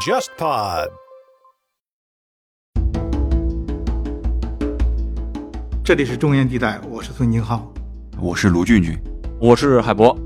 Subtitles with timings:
[0.00, 0.88] JustPod。
[5.84, 7.72] 这里是中原地带，我是孙金浩，
[8.20, 8.98] 我是卢俊俊，
[9.40, 10.16] 我是海博。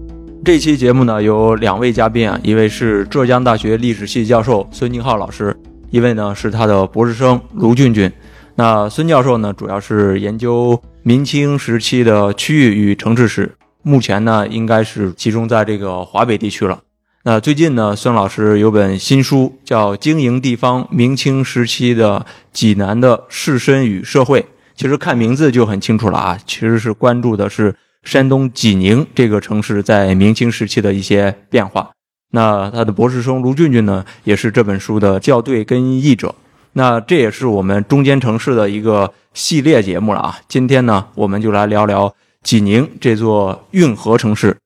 [0.44, 5.56] 这期节目呢有两位嘉宾啊，一位是浙江大学历史系教授孙金浩老师，
[5.90, 8.12] 一位呢是他的博士生卢俊俊。
[8.54, 16.80] 那孙教授呢主要是研究明清时期的区域与城市史，目前呢应该是集中在这个华北地区了。
[17.22, 24.40] 那最近呢，孙老师有本新书叫《经营地方：明清时期的济南的士绅与社会》。
[24.74, 31.90] 其实看名字就很清楚了啊，其实是关注的是山东济宁这个城市在明清时期的一些变化。
[32.32, 36.34] 那他的博士生卢俊俊呢，也是这本书的校对跟译者。
[36.72, 40.38] 那这也是我们中间城市的一个系列节目了啊。
[40.48, 42.12] 今天呢，我们就来聊聊
[42.44, 44.58] 济宁这座运河城市。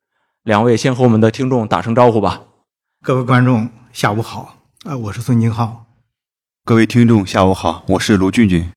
[0.43, 2.43] 两位先和我们的听众打声招呼吧。
[3.03, 5.87] 各位观众，下午好，啊，我是孙金浩。
[6.65, 8.69] 各位听众，下午好，我是卢俊俊。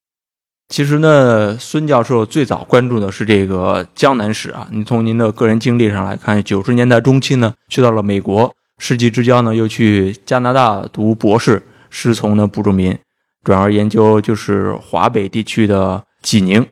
[0.70, 4.68] 其实呢，孙教授最早关注的是这个江南史啊。
[4.72, 12.96] 你从您的个人经历上来看，九十年代中期呢，去到了美国，世纪之交呢，又去加拿大读博士，师从呢卜仲民，
[13.44, 16.68] 转而研究就是华北地区的济宁。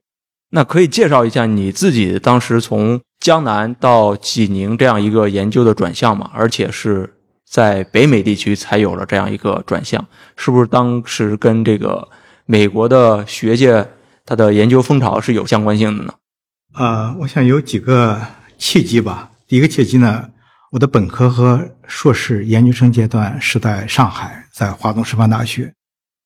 [0.51, 6.29] 那可以介绍一下你自己当时从江南到济宁这样一个研究的转向吗？
[6.33, 7.15] 而且是。
[7.51, 12.07] 在北美地区才有了这样一个转向，是不是当时跟这个
[12.45, 13.89] 美国的学界
[14.23, 16.13] 它的研究风潮是有相关性的呢？
[16.75, 18.21] 呃，我想有几个
[18.59, 19.31] 契机吧。
[19.47, 20.29] 第一个契机呢，
[20.73, 25.73] 我的本科和硕士研究生阶段是在上海，在华东师范大学。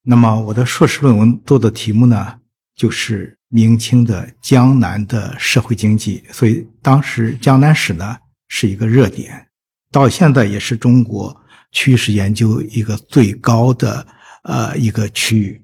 [0.04, 2.36] 那么我的硕士论文做的题目呢，
[2.76, 9.48] 就是明清的江南的社会经济，所以当时江南史呢是一个热点。
[9.92, 11.40] 到现在也是中国
[11.72, 14.04] 区域史研究一个最高的
[14.42, 15.62] 呃一个区域。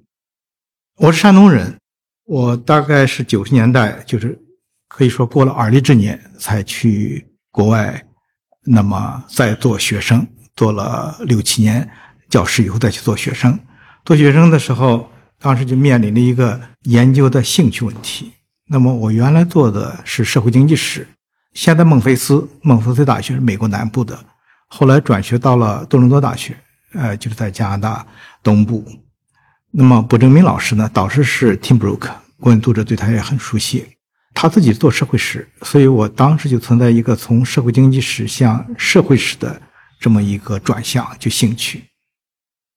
[0.97, 1.75] 我是山东人，
[2.25, 4.39] 我大概是九十年代，就是
[4.87, 8.05] 可以说过了而立之年才去国外，
[8.61, 11.89] 那么再做学生，做了六七年
[12.29, 13.57] 教师以后再去做学生。
[14.05, 15.09] 做学生的时候，
[15.39, 18.33] 当时就面临了一个研究的兴趣问题。
[18.67, 21.07] 那么我原来做的是社会经济史。
[21.53, 24.17] 现在孟菲斯，孟菲斯大学是美国南部的，
[24.67, 26.55] 后来转学到了多伦多大学，
[26.93, 28.05] 呃，就是在加拿大
[28.43, 28.85] 东部。
[29.71, 33.85] 那么卜正明老师呢，导师是 Tim Brook，国文读者对他也很熟悉。
[34.35, 39.59] 他自己做社会史，所以我当时就存在一个从社会经济史向社会史的
[39.99, 41.83] 这么一个转向，就兴趣。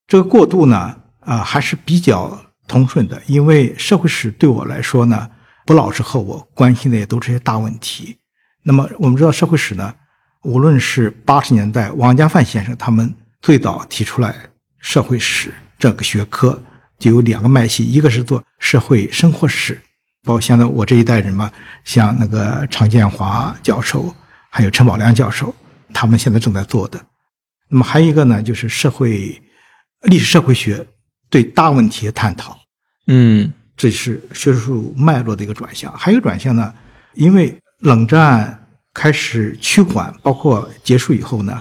[0.06, 5.28] 这个过渡呢，啊，还是比较通顺的，因为社会史对我来说呢，
[5.66, 8.16] 不老师和我关心的也都是些大问题。
[8.62, 9.94] 那么我们知道社会史呢，
[10.42, 14.34] 无论是八十年代王家范先生他们最早提出来
[14.78, 16.62] 社会史这个学科，
[16.98, 19.80] 就有两个脉系，一个是做社会生活史，
[20.22, 21.50] 包括现在我这一代人嘛，
[21.84, 24.14] 像那个常建华教授，
[24.50, 25.54] 还有陈宝良教授，
[25.92, 27.04] 他们现在正在做的。
[27.68, 29.42] 那么还有一个呢，就是社会
[30.02, 30.86] 历史社会学
[31.32, 32.56] 对大问题的探讨，
[33.08, 35.92] 嗯，这是学术脉络的一个转向。
[35.94, 36.72] 还有转向呢，
[37.14, 37.58] 因为。
[37.82, 41.60] 冷战开始趋缓，包括结束以后呢，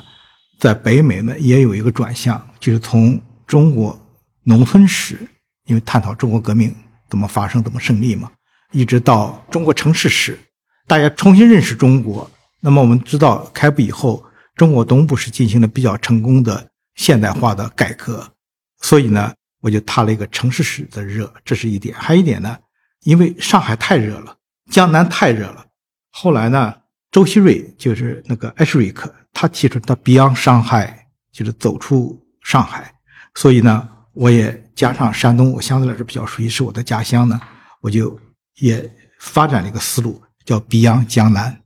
[0.59, 3.99] 在北美呢也有一个转向，就是从中国
[4.43, 5.17] 农村史，
[5.65, 6.71] 因为探讨中国革命
[7.09, 8.31] 怎么发生、怎么胜利嘛，
[8.71, 10.37] 一直到中国城市史，
[10.85, 12.29] 大家重新认识中国。
[12.59, 14.23] 那么我们知道，开埠以后，
[14.55, 18.31] 中国东部是进行了比较成功的现代化的改革，
[18.81, 21.95] 所以呢，我就踏了一个城市史的热，这是一点。
[21.97, 22.57] 还有一点呢，
[23.03, 24.35] 因为上海太热了，
[24.69, 25.65] 江南太热了。
[26.09, 26.75] 后来呢，
[27.11, 32.93] 周希瑞就是那个艾什瑞克，他提出他 Beyond 上海，就是走出上海。
[33.35, 37.39] 所以呢，我也加上山东，我相对来说比较熟悉，是我的家乡呢，
[37.81, 38.19] 我就
[38.59, 41.61] 也发展了一个思路，叫 Beyond 江南，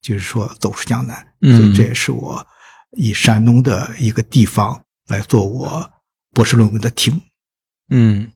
[0.00, 1.26] 就是说走出江南。
[1.40, 2.46] 嗯，所以这也是我
[2.92, 5.90] 以山东的一个地方来做我
[6.32, 7.20] 博士论文的题目。
[7.90, 8.28] 嗯。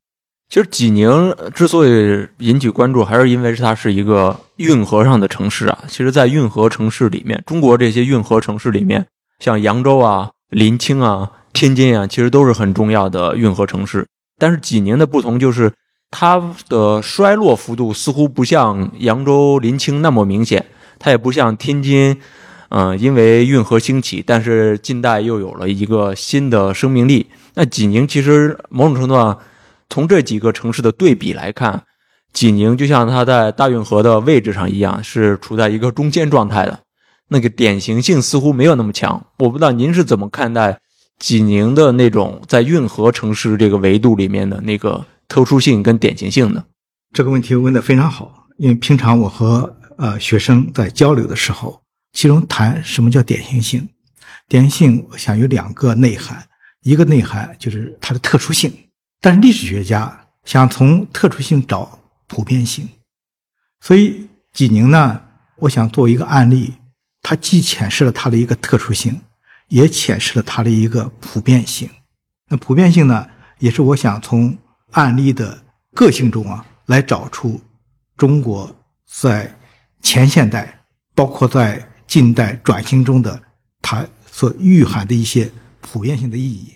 [0.48, 5.76] 其实济宁之所以引起关注，还是因为它是一个运河上的城市啊。
[5.88, 9.04] 其实，在运河城市里面，中国这些运河城市里面，
[9.40, 14.06] 像扬州啊、临清啊、天津啊，其实都是很重要的运河城市。
[14.38, 15.72] 但是济宁的不同就是，
[16.12, 20.64] 它的衰落幅度似乎不像扬州、临清那么明显，
[21.00, 22.20] 它也不像天津，
[22.68, 27.26] 嗯，因为运河兴起，但是近代又有了一个新的生命力。
[27.56, 29.36] 那济宁其实某种程度上。
[29.88, 31.84] 从这几个城市的对比来看，
[32.32, 36.80] 济宁就像它在大运河的位置上一样，是处在一个中间状态的。
[37.28, 39.24] 那个典型性似乎没有那么强。
[39.38, 40.80] 我不知道您是怎么看待
[41.20, 46.64] 济宁的那种在运河城市这个维度里面的那个特殊性跟典型性的？
[47.12, 51.80] 这个问题问得非常好，因为平常我和呃学生在交流的时候，
[52.12, 53.88] 其中谈什么叫典型性？
[54.48, 56.44] 典型性，我想有两个内涵，
[56.86, 58.72] 一个内涵就是它的特殊性，
[59.20, 61.98] 但是历史学家想从特殊性找
[62.28, 62.88] 普遍性，
[63.80, 65.20] 所以济宁呢，
[65.56, 66.74] 我想作为一个案例，
[67.22, 69.20] 它既显示了它的一个特殊性，
[69.66, 71.90] 也显示了它的一个普遍性。
[72.48, 73.26] 那普遍性呢，
[73.58, 74.56] 也是我想从
[74.92, 75.60] 案例的
[75.92, 77.60] 个性中啊，来找出
[78.16, 78.72] 中国
[79.10, 79.52] 在
[80.02, 80.82] 前现代，
[81.16, 83.42] 包括在近代转型中的
[83.82, 84.06] 它。
[84.28, 85.50] 所蕴含的一些
[85.92, 86.72] 普遍性的意义。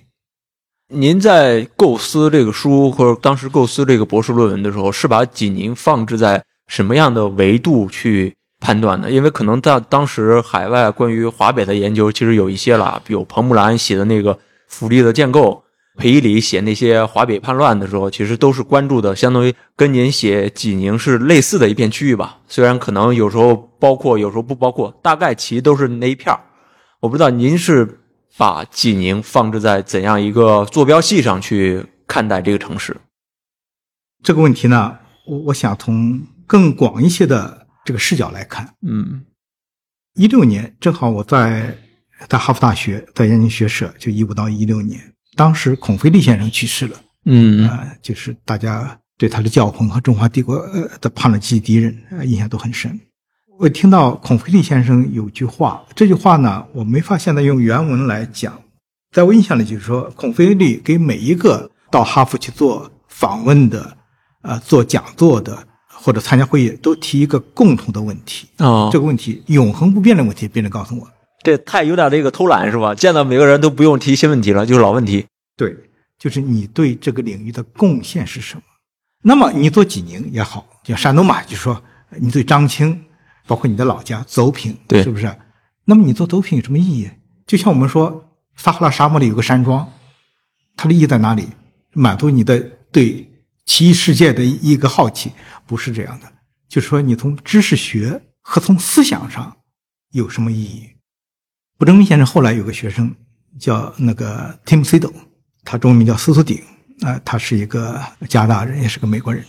[0.93, 9.11] 您在构思这个书或者当时构思这个博士论文的时候，是把济宁放置在什么样的维度去判断的？
[9.11, 15.63] 因为可能在当时海外关于华北的研究其实有一些了，比如彭木兰写的那个福利的建构，
[15.97, 22.39] 裴一礼写那些华北叛乱的时候，其实都是关注的，相当于跟您写济宁是类似的一片区域吧。
[22.49, 26.41] 虽然可能有时候包括，有时候不包括，大概其都是那一片儿。
[27.01, 28.01] 我不知道您是
[28.37, 32.97] 把济宁放置在怎样一个坐标系上去看待这个城市？
[34.23, 38.75] 这个问题呢，我我想从更广一些的这个视角来看。
[38.87, 39.25] 嗯，
[40.15, 41.77] 一六年正好我在
[42.29, 47.01] 在哈佛大学在燕京学社，就一五到一六年，当时孔飞利先生去世了。
[47.25, 52.99] 嗯啊，就是大家对他的教诲和中华帝国呃的叛乱及敌人印象都很深。
[53.61, 58.59] 我听到孔飞利先生有句话，这句话呢，我没法现在用原文来讲，
[59.15, 63.95] 在我印象里就是说，孔飞利给每一个到哈佛去做访问的、
[64.41, 71.07] 呃，做讲座的或者参加会议，都提一个共同的问题哦，这个问题永恒不变的问题，别人告诉我，
[71.45, 72.95] 这太有点这个偷懒是吧？
[72.95, 75.27] 见到每个人都不用提新问题了，就是老问题。
[75.55, 75.77] 对，
[76.19, 78.63] 就是你对这个领域的贡献是什么？
[79.23, 81.79] 那么你做济宁也好，像山东嘛，就说
[82.19, 82.99] 你对张青。
[83.47, 85.35] 包括你的老家走品，对，是不是？
[85.85, 87.11] 那么你做走品有什么意义？
[87.47, 89.93] 就像我们说撒哈拉沙漠里有个山庄，
[90.77, 91.49] 它的意义在哪里？
[91.93, 92.61] 满足你的
[92.93, 93.29] 对
[93.67, 95.33] 奇异世界的一个好奇，
[95.67, 96.33] 不是这样的。
[96.69, 99.57] 就是说，你从知识学和从思想上
[100.13, 100.89] 有什么意义？
[101.77, 103.13] 卜正明先生后来有个学生
[103.59, 105.13] 叫那个 Tim s i d o
[105.65, 106.63] 他中文名叫司徒鼎
[107.01, 109.45] 啊，他是一个加拿大人，也是个美国人。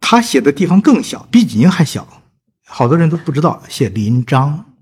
[0.00, 2.22] 他写的地方更小，比济宁还小。
[2.68, 4.74] 好多人都不知道写临章，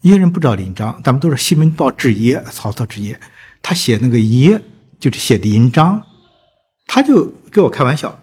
[0.00, 3.18] 一些人不知道临章，咱们都是西门豹之邺，曹操之邺，
[3.60, 4.62] 他写那个邺
[5.00, 6.00] 就是写临章，
[6.86, 8.16] 他就跟我开玩笑，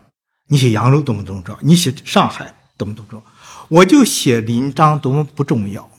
[0.48, 3.26] 你写扬州多么多么重要，你写上海多么多么重要，
[3.68, 5.92] 我就写临章多么不重要，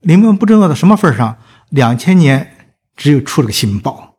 [0.00, 1.38] 临章不重要到什么份上？
[1.70, 4.16] 两千年只有出了个新报，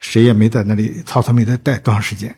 [0.00, 2.36] 谁也没在那里，曹操没在待多长时间，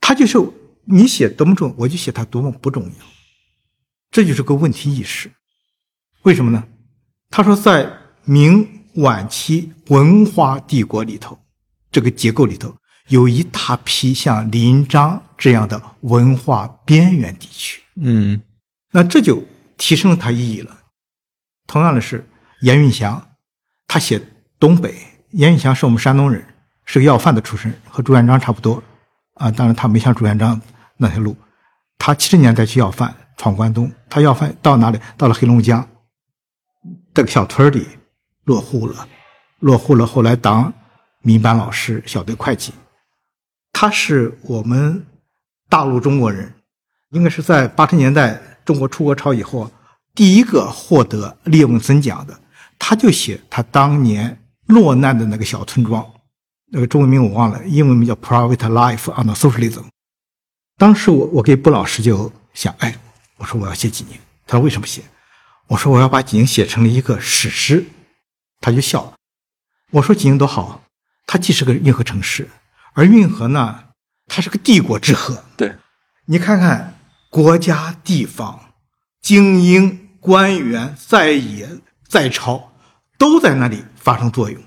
[0.00, 0.38] 他就是
[0.84, 2.90] 你写多么重，我就写他多么不重要。
[4.12, 5.32] 这就是个问题意识，
[6.22, 6.62] 为什么呢？
[7.30, 7.90] 他说，在
[8.24, 11.38] 明晚期文化帝国里头，
[11.90, 12.76] 这个结构里头
[13.08, 17.80] 有一大批像临漳这样的文化边缘地区。
[17.96, 18.38] 嗯，
[18.90, 19.42] 那这就
[19.78, 20.78] 提升了它意义了。
[21.66, 22.28] 同样的是，
[22.60, 23.30] 严云祥，
[23.88, 24.20] 他写
[24.58, 24.94] 东北。
[25.30, 26.46] 严云祥是我们山东人，
[26.84, 28.82] 是个要饭的出身，和朱元璋差不多。
[29.36, 30.60] 啊，当然他没像朱元璋
[30.98, 31.34] 那条路，
[31.96, 33.16] 他七十年代去要饭。
[33.42, 35.00] 闯关东，他要饭到哪里？
[35.16, 35.84] 到了黑龙江
[37.12, 37.84] 这个小村里
[38.44, 39.08] 落户了，
[39.58, 40.06] 落户了。
[40.06, 40.72] 后来当
[41.22, 42.72] 民办老师、小队会计。
[43.72, 45.04] 他是我们
[45.68, 46.54] 大陆中国人，
[47.10, 49.68] 应该是在八十年代中国出国潮以后
[50.14, 52.38] 第一个获得列文森奖的。
[52.78, 56.08] 他就写他当年落难的那个小村庄，
[56.70, 59.82] 那个中文名我忘了，英文名叫《Private Life on the Socialism》。
[60.78, 62.96] 当时我我给布老师就想，哎。
[63.42, 65.02] 我说我要写济宁，他说为什么写？
[65.66, 67.84] 我说我要把济宁写成了一个史诗，
[68.60, 69.14] 他就笑了。
[69.90, 70.84] 我说济宁多好，
[71.26, 72.48] 它既是个运河城市，
[72.92, 73.82] 而运河呢，
[74.28, 75.42] 它是个帝国之河。
[75.56, 75.74] 对，
[76.26, 76.96] 你看看
[77.30, 78.72] 国家、地方、
[79.20, 81.68] 精英、官员在野
[82.06, 82.72] 在朝，
[83.18, 84.62] 都在那里发生作用。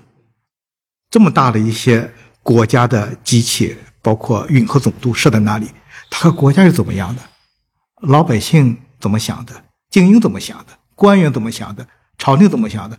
[1.10, 5.70] 这么大的一些国家的机器，包括运河总督设在那里，
[6.10, 7.22] 它和国家是怎么样的？
[8.06, 9.64] 老百姓怎么想的？
[9.90, 10.78] 精英怎么想的？
[10.94, 11.86] 官员怎么想的？
[12.16, 12.96] 朝廷怎么想的？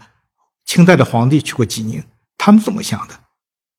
[0.66, 2.04] 清代的皇帝去过济宁，
[2.38, 3.18] 他们怎么想的？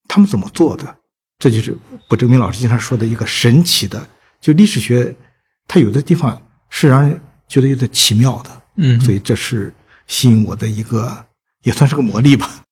[0.08, 0.96] 他们怎么做的？
[1.38, 1.76] 这就是
[2.08, 4.08] 卜正明老师经常说的一个神奇的，
[4.40, 5.14] 就历史学，
[5.66, 8.62] 它有的地方是让人觉得有点奇妙的。
[8.76, 9.74] 嗯，所以这是
[10.06, 11.26] 吸引我的一个，
[11.62, 12.64] 也算是个魔力吧。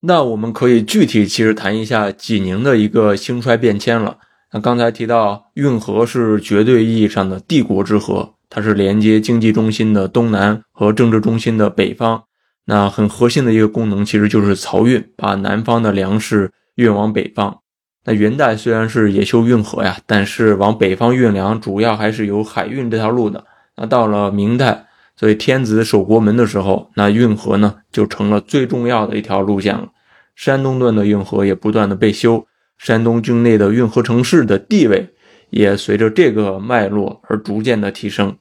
[0.00, 4.18] 那我们可以具体其实谈一下济宁的一个兴衰变迁了。
[4.58, 12.22] 刚才提到运河是绝对意义上的帝国之河，它是连接经济中心的东南和政治中心的北方。
[12.64, 17.58] 那很核心的一个功能其实就是漕运，把南方的粮食运往北方。
[18.04, 23.44] 那元代虽然是也修运河呀，但是往北方运粮主要还是有海运这条路的。
[23.76, 24.86] 那到了明代，
[25.16, 29.88] 所以天子守国门的时候，那运河呢就成了最重要的一条路线了。
[30.34, 32.46] 山东段的运河也不断的被修。
[32.78, 35.10] 山东境内的运河城市的地位
[35.50, 38.36] 也随着这个脉络而逐渐的提升。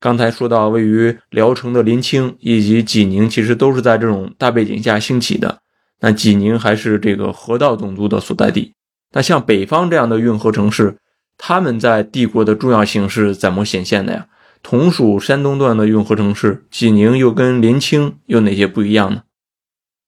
[0.00, 5.60] 刚才说到位于聊城的临清以及济宁，其实都是在这种大背景下兴起的。
[6.00, 8.74] 那济宁还是这个河道总督的所在地。
[9.12, 10.98] 那像北方这样的运河城市，
[11.38, 14.26] 他们在帝国的重要性是怎么显现的呀？
[14.62, 19.22] 同属山东段的运河城市，济宁又跟临清有哪些不一样呢？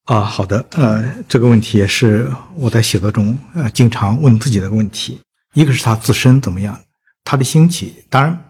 [0.07, 5.21] 啊，好的，呃，这个问题也是我在写作中呃经常问自己的问题。
[5.55, 6.79] 一个是它自身怎么样，
[7.25, 8.05] 它的兴起。
[8.09, 8.45] 当然，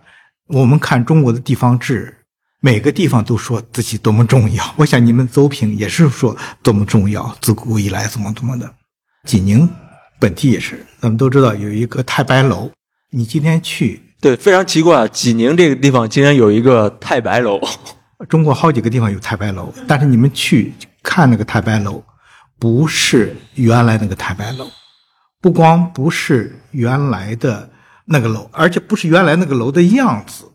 [0.49, 2.15] 我们看中国的地方志，
[2.61, 4.75] 每个地方都说自己多么重要。
[4.77, 8.71] 我想你们邹平也是说多么重要，自古以来怎么怎么的。
[9.27, 9.67] 济宁
[10.21, 12.71] 本地也是，咱们都知道有一个太白楼。
[13.13, 17.59] 你今天去，对，非常奇怪，济宁这个地方竟然有一个太白楼。
[18.29, 20.75] 中国好几个地方有太白楼，但是你们去。
[21.09, 22.03] 看那个太白楼，
[22.59, 24.69] 不是原来那个太白楼，
[25.41, 27.71] 不光不是原来的
[28.07, 30.51] 那个楼，而且不是原来那个楼的样子。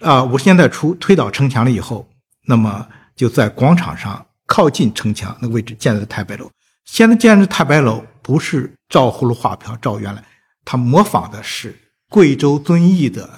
[0.00, 2.06] 啊，五十年代初推倒城墙了以后，
[2.46, 6.50] 那么就在广场上靠近城墙那个位置建的太白楼。
[6.84, 10.22] 现在建的太白楼不是照葫芦画瓢照原来，
[10.66, 11.74] 他模仿的是
[12.10, 13.30] 贵州遵义的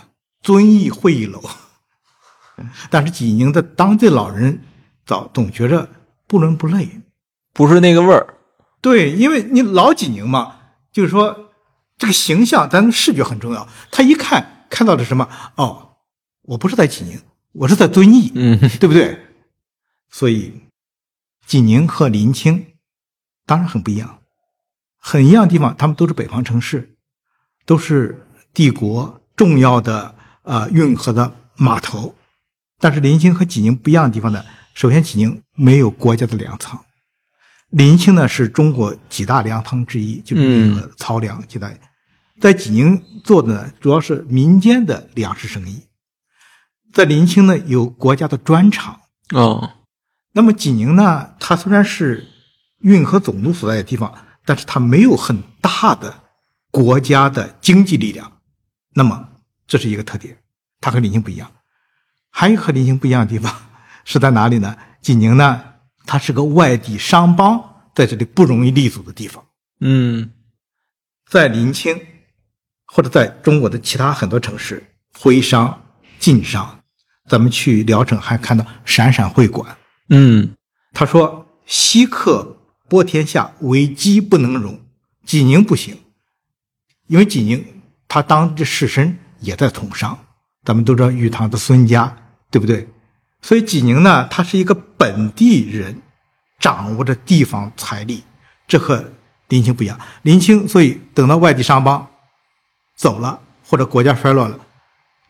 [0.42, 1.40] 遵义会议楼。
[2.90, 4.60] 但是济宁的当地老人
[5.06, 5.88] 早总觉着。
[6.26, 7.02] 不伦不类，
[7.52, 8.34] 不是那个味儿。
[8.80, 10.58] 对，因为你老济宁嘛，
[10.92, 11.50] 就是说
[11.96, 13.68] 这个形象，咱视觉很重要。
[13.90, 15.28] 他一看看到的什么？
[15.56, 15.96] 哦，
[16.42, 17.20] 我不是在济宁，
[17.52, 19.18] 我是在遵义，嗯，对不对？
[20.10, 20.62] 所以
[21.46, 22.66] 济宁和临清
[23.44, 24.18] 当然很不一样，
[24.98, 26.96] 很一样的地方，他们都是北方城市，
[27.64, 32.14] 都是帝国重要的呃运河的码头。
[32.78, 34.44] 但是临清和济宁不一样的地方呢？
[34.74, 36.78] 首先，济宁没有国家的粮仓，
[37.70, 41.72] 临清呢是中国几大粮仓之一，就是那个漕粮几大。
[42.40, 45.82] 在济宁做的呢，主要是民间的粮食生意。
[46.92, 49.00] 在临清呢，有国家的砖厂。
[49.34, 49.72] 哦，
[50.32, 52.28] 那么济宁呢，它虽然是
[52.80, 56.14] 运河总督所在的地方，但是它没有很大的
[56.70, 58.30] 国家的经济力量。
[58.94, 59.28] 那么
[59.66, 60.36] 这是一个特点，
[60.80, 61.50] 它和临清不一样。
[62.30, 63.54] 还有和临清不一样的地方。
[64.08, 64.76] 是在哪里呢？
[65.06, 65.62] 济宁呢？
[66.04, 67.62] 它是个外地商帮
[67.94, 69.44] 在这里不容易立足的地方。
[69.78, 70.32] 嗯，
[71.30, 71.96] 在临清，
[72.86, 74.82] 或者在中国的其他很多城市，
[75.16, 75.80] 徽商、
[76.18, 76.80] 晋商，
[77.28, 79.76] 咱们去聊城还看到闪闪会馆。
[80.08, 80.56] 嗯，
[80.92, 82.56] 他说：“西客
[82.88, 84.80] 播天下，为鸡不能容。”
[85.24, 85.96] 济宁不行，
[87.06, 87.64] 因为济宁
[88.08, 90.18] 他当地士绅也在从商。
[90.64, 92.12] 咱们都知道玉堂的孙家，
[92.50, 92.88] 对不对？
[93.46, 96.02] 所以济宁呢，它是一个本地人
[96.58, 98.24] 掌握着地方财力，
[98.66, 99.12] 这和
[99.46, 99.96] 临清不一样。
[100.22, 102.04] 临清，所以等到外地商帮
[102.96, 104.58] 走了，或者国家衰落了，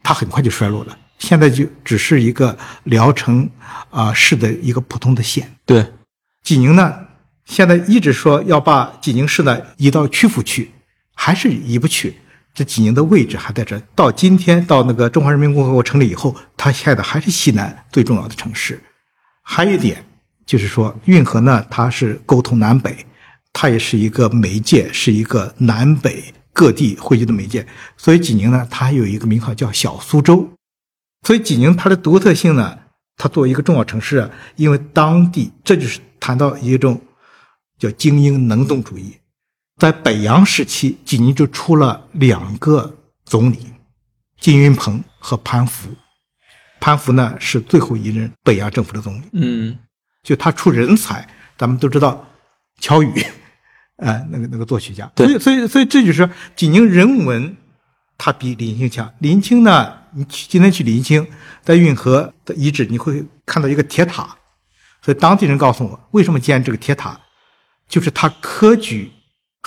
[0.02, 0.98] 他很快就衰落了。
[1.18, 3.50] 现在就只是一个聊城
[3.90, 5.54] 啊市的一个普通的县。
[5.66, 5.92] 对，
[6.42, 6.98] 济宁呢，
[7.44, 10.72] 现在一直说要把济宁市呢移到曲阜去，
[11.14, 12.16] 还是移不去。
[12.56, 18.82] 这济宁的位置还在这，到今天到那个中华人民共和国成立以后，它现在还是西南最重要的城市。
[19.42, 20.02] 还有一点
[20.46, 23.04] 就是说，运河呢，它是沟通南北，
[23.52, 27.66] 它也是一个媒介，是一个南北各地汇聚的媒介。
[27.98, 30.48] 所以济宁呢，它还有一个名号叫小苏州。
[31.26, 32.78] 所以济宁它的独特性呢，
[33.18, 36.98] 它作为一个重要城市，因为当地这就是谈到一种
[37.78, 39.14] 叫精英能动主义。
[39.76, 43.58] 在北洋时期，济宁就出了两个总理，
[44.40, 45.90] 金云鹏和潘福。
[46.80, 49.24] 潘福呢是最后一任北洋政府的总理。
[49.32, 49.78] 嗯，
[50.22, 51.28] 就他出人才，
[51.58, 52.26] 咱们都知道，
[52.80, 53.22] 乔羽，
[53.96, 55.10] 呃，那个那个作曲家。
[55.14, 57.54] 对，所以所以所以这就是济宁人文，
[58.16, 59.12] 它比临清强。
[59.18, 61.26] 临清呢，你去今天去临清，
[61.62, 64.36] 在运河的遗址，你会看到一个铁塔。
[65.02, 67.20] 所以当地人告诉我，为什么建这个铁塔，
[67.86, 69.12] 就是他科举。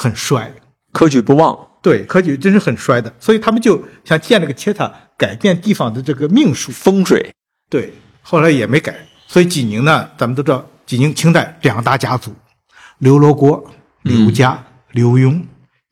[0.01, 0.49] 很衰，
[0.93, 6.71] 科举不旺，对，科举真是很衰的，所以他们就想建了个铁塔，改变地方的这个命数。
[6.71, 7.33] 风水。
[7.69, 8.95] 对，后来也没改，
[9.27, 12.33] 所以济宁呢，咱们都知道，济宁清代两大家族，
[12.99, 13.61] 刘罗锅、
[14.03, 15.43] 刘家、刘墉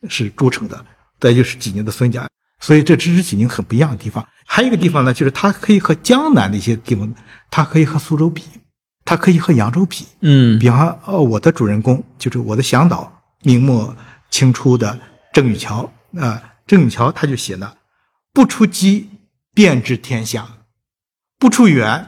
[0.07, 0.85] 是铸成的，
[1.19, 2.25] 再就是济宁的孙家，
[2.61, 4.25] 所以这只是济宁很不一样的地方。
[4.45, 7.13] 还有一个地方呢，就是它可以和江南的一些地方，
[7.51, 8.41] 它可以和苏州比，
[9.03, 10.05] 它可以和扬州比。
[10.21, 10.57] 嗯。
[10.57, 13.95] 比方，呃，我的主人公就是我的向导，明末
[14.29, 14.99] 清初的
[15.33, 17.77] 郑玉桥啊、郑玉桥他就写了
[18.33, 19.09] ：“不出击，
[19.53, 20.65] 便知天下；
[21.37, 22.07] 不出原，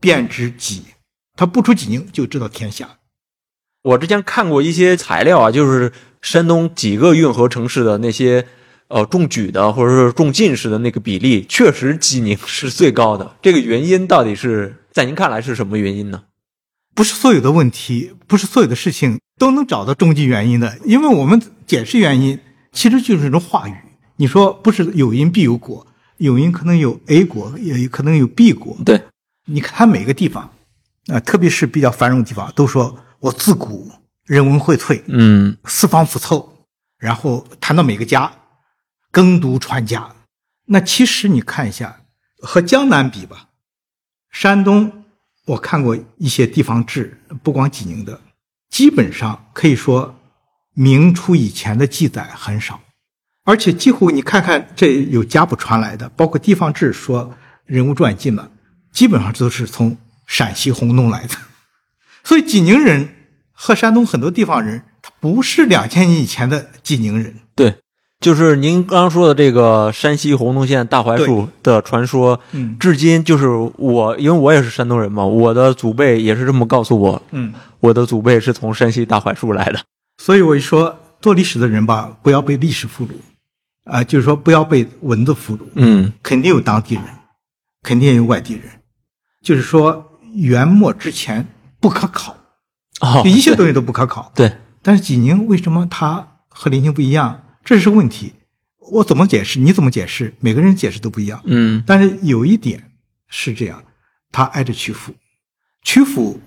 [0.00, 0.86] 便知己。”
[1.36, 2.98] 他不出济宁就知道天下。
[3.82, 8.46] 我之前看过一些材料啊，就是山东几个运河城市的那些
[8.88, 13.36] 呃中举的或者是中进士的那个比例，确实济宁是最高的。
[13.42, 16.24] 这个原因到底是在您看来是什么原因呢？
[17.02, 22.38] 不是所有的问题，不是所有的事情都能找到终极原因的，因为我们解释原因
[22.70, 23.74] 其实就是一种话语。
[24.18, 25.84] 你说不是有因必有果，
[26.18, 28.76] 有因可能有 A 果，也可能有 B 果。
[28.84, 29.02] 对，
[29.46, 30.48] 你看它每个地方，
[31.08, 33.90] 啊、特别是比较繁荣的地方，都说我自古
[34.24, 36.56] 人文荟萃，嗯四方复凑，
[37.00, 38.32] 然后谈到每个家，
[39.10, 40.14] 耕读传家。
[40.66, 42.02] 那其实你看一下，
[42.38, 43.48] 和江南比吧，
[44.30, 45.01] 山东
[45.46, 48.20] 我看过一些地方志，不光济宁的，
[48.70, 50.14] 基本上可以说
[50.74, 52.80] 明初以前的记载很少，
[53.44, 57.34] 而且几乎你看看这有家谱传来的，包括地方志说
[57.66, 58.48] 人物传记嘛，
[58.92, 59.96] 基本上都是从
[60.26, 61.36] 陕西洪洞来的。
[62.22, 63.08] 所以济宁人
[63.50, 67.40] 和山东很多地方人，他不是两千年以前的济宁人。
[68.22, 79.80] 对，就是您刚刚说的这个山西洪洞县大槐树的传说，嗯至今就是我，因为我也是山东人嘛，我的祖辈也是这么告诉我，嗯，我的祖辈是从山西大槐树来的。
[80.22, 83.10] 所以我就说，做历史的人吧，不要被历史俘虏，
[83.84, 85.60] 啊、就是说不要被文字俘虏。
[85.74, 87.04] 嗯肯定有当地人，
[87.82, 88.62] 肯定也有外地人。
[89.42, 91.48] 就是说，元末之前
[91.80, 92.36] 不可考，
[93.00, 94.30] 哦就一切东西都不可考。
[94.36, 97.42] 对，但是济宁为什么它和临清不一样？
[97.64, 98.32] 这是问题。
[98.90, 99.58] 我怎么解释？
[99.58, 100.34] 你怎么解释？
[100.40, 101.40] 每个人解释都不一样。
[101.44, 102.90] 嗯但是有一点
[103.28, 103.82] 是这样，
[104.30, 105.14] 他挨着曲阜，
[105.82, 106.38] 曲阜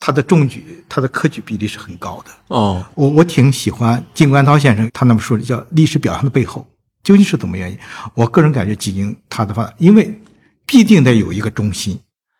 [0.00, 2.30] 它的中举、它的科举比例是很高的。
[2.48, 6.66] 哦我我挺喜欢金观涛先生他那么说的叫《历史表象的背后》，
[7.06, 7.78] 究竟是怎么原因？
[8.14, 10.20] 我个人感觉济宁它的话，因为
[10.66, 11.98] 必定得有一个中心，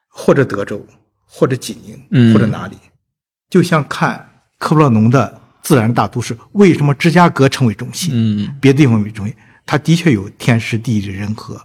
[0.08, 0.84] 或者德州，
[1.24, 2.76] 或者济宁，嗯或者哪里，
[3.48, 8.10] 就像看科布勒农的《自然大都市》，为什么芝加哥成为中心？
[8.12, 9.34] 嗯别的地方为中心，
[9.66, 11.60] 它的确有天时地利人和。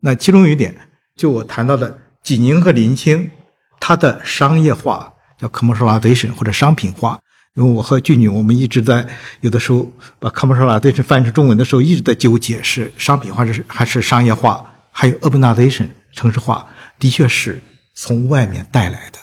[0.00, 0.74] 那其中有一点，
[1.16, 3.30] 就我谈到的济宁和临清，
[3.78, 7.18] 它的商业化叫 commercialization 或者商品化。
[7.56, 9.04] 因为我和俊女，我们一直在
[9.40, 16.64] 有的时候把 commercialization 翻译成中文的时候，一直在纠结是商品化是还是商业化，还有 urbanization 城市化，
[16.98, 17.60] 的确是
[17.94, 19.18] 从外面带来的。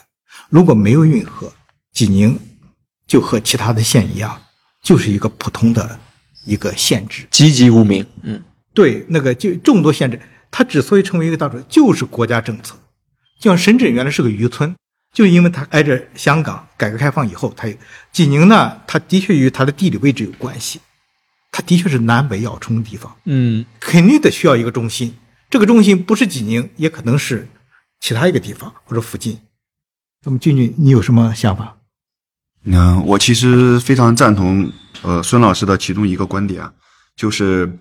[0.50, 1.50] 如果没有运河，
[1.92, 2.38] 济宁
[3.08, 4.40] 就和其他的县一样，
[4.80, 5.98] 就是一个普通的
[6.44, 7.26] 一个县制。
[7.30, 8.06] 籍籍无名。
[8.22, 8.40] 嗯
[8.74, 10.20] 对，那个就众多县制，
[10.52, 12.76] 它之所以成为一个大都市，就是国家政策。
[13.40, 14.76] 就像深圳原来是个渔村，
[15.12, 17.74] 就因为它挨着香港，改革开放以后，它有
[18.12, 20.80] 济宁呢，它的确与它的地理位置有关系，
[21.50, 25.16] 它的确是南北要冲的地方，嗯肯定得需要一个中心。
[25.50, 27.48] 这个中心不是济宁，也可能是
[28.00, 29.40] 其他一个地方或者附近。
[30.24, 31.77] 那么俊俊，你有什么想法？
[32.64, 34.70] 嗯，我其实非常赞同
[35.02, 36.62] 呃孙老师的其中一个观点，
[37.16, 37.78] 就是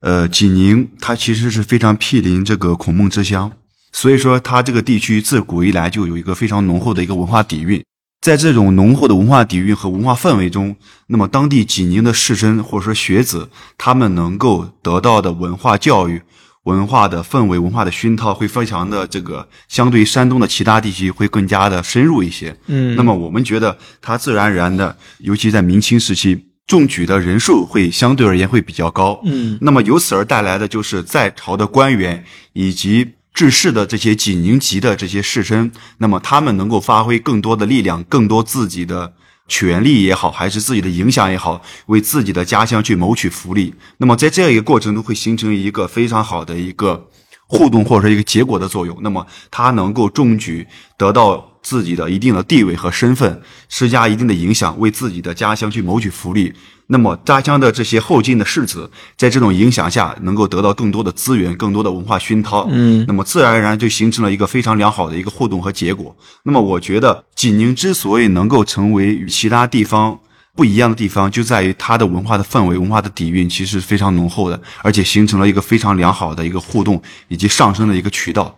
[0.00, 3.52] 呃济宁它其实是非常毗邻这个孔孟之乡，
[3.92, 7.82] 所以说它这个地区自古以来就有一个非常浓厚的一个文化底蕴。
[8.22, 16.20] 在这种浓厚的文化底蕴和文化氛围中，那么当地济宁的士绅或者说学子，他们能够得到的文化教育、
[16.64, 22.54] 文化的氛围、文化的熏陶，会非常的这个相对于山东的其他地区会更加的深入一些。
[22.66, 29.20] 嗯那么我们觉得它自然而然的，尤其在明清时期，中举的人数会相对而言会比较高。
[29.24, 39.14] 嗯那么由此而带来的就是在朝的官员以及治世的这些济宁籍的这些士绅，那么他们能够发挥更多的力量，更多自己的
[39.50, 43.74] 权利也好，还是自己的影响也好，为自己的家乡去谋取福利。
[43.98, 47.08] 那么在这样一个过程中，会形成一个非常好的一个
[47.48, 48.96] 互动或者说一个结果的作用。
[49.02, 56.54] 那么他能够中举，得到自己的一定的地位和身份，施加一定的影响，为自己的家乡去谋取福利。
[56.92, 62.66] 那么家乡的这些后进的士子，在这种影响下，能够得到更多的资源、更多的文化熏陶。
[62.68, 66.14] 嗯那么自然而然就形成了一个非常良好的一个互动和结果。
[66.42, 70.18] 那么我觉得济宁之所以能够成为与其他地方
[70.56, 78.56] 不一样的地方，就在于它的文化的氛围、文化的底蕴其实是非常浓厚的，而且形成了一个非常良好的一个互动以及上升的一个渠道。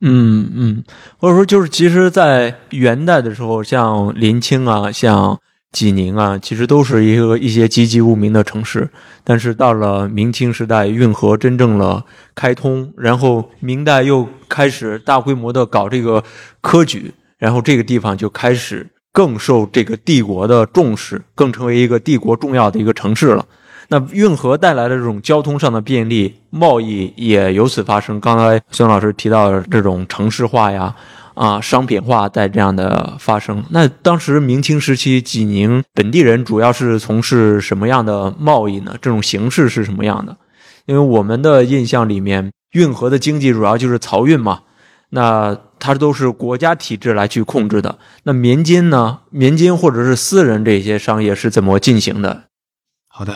[0.00, 0.84] 嗯嗯，
[1.18, 5.38] 或者说就是，其实，在元代的时候，像临清啊，像
[5.74, 8.88] 济宁啊，其实都是一个一些籍籍无名的城市。
[9.24, 16.22] 但是到了明清时代，运河真正了开通，然后明代又开始大规模的搞这个
[16.60, 23.44] 科举，然后这个地方就开始更受这个帝国的重视，更成为一个帝国重要的一个城市了。
[23.88, 28.18] 那运河带来的这种交通上的便利，贸易也由此发生。
[28.18, 30.94] 刚才孙老师提到的这种城市化呀，
[31.34, 33.64] 啊，商品化在这样的发生。
[33.70, 38.96] 那当时明清时期，济宁本地人主要是从事什么样的贸易呢？
[39.02, 40.36] 这种形式是什么样的？
[40.86, 44.62] 因为我们的印象里面，运河的经济主要就是漕运嘛，
[45.10, 47.98] 那它都是国家体制来去控制的。
[48.24, 49.20] 那民间呢？
[49.30, 52.44] 民间或者是私人这些商业是怎么进行的？
[53.08, 53.34] 好的。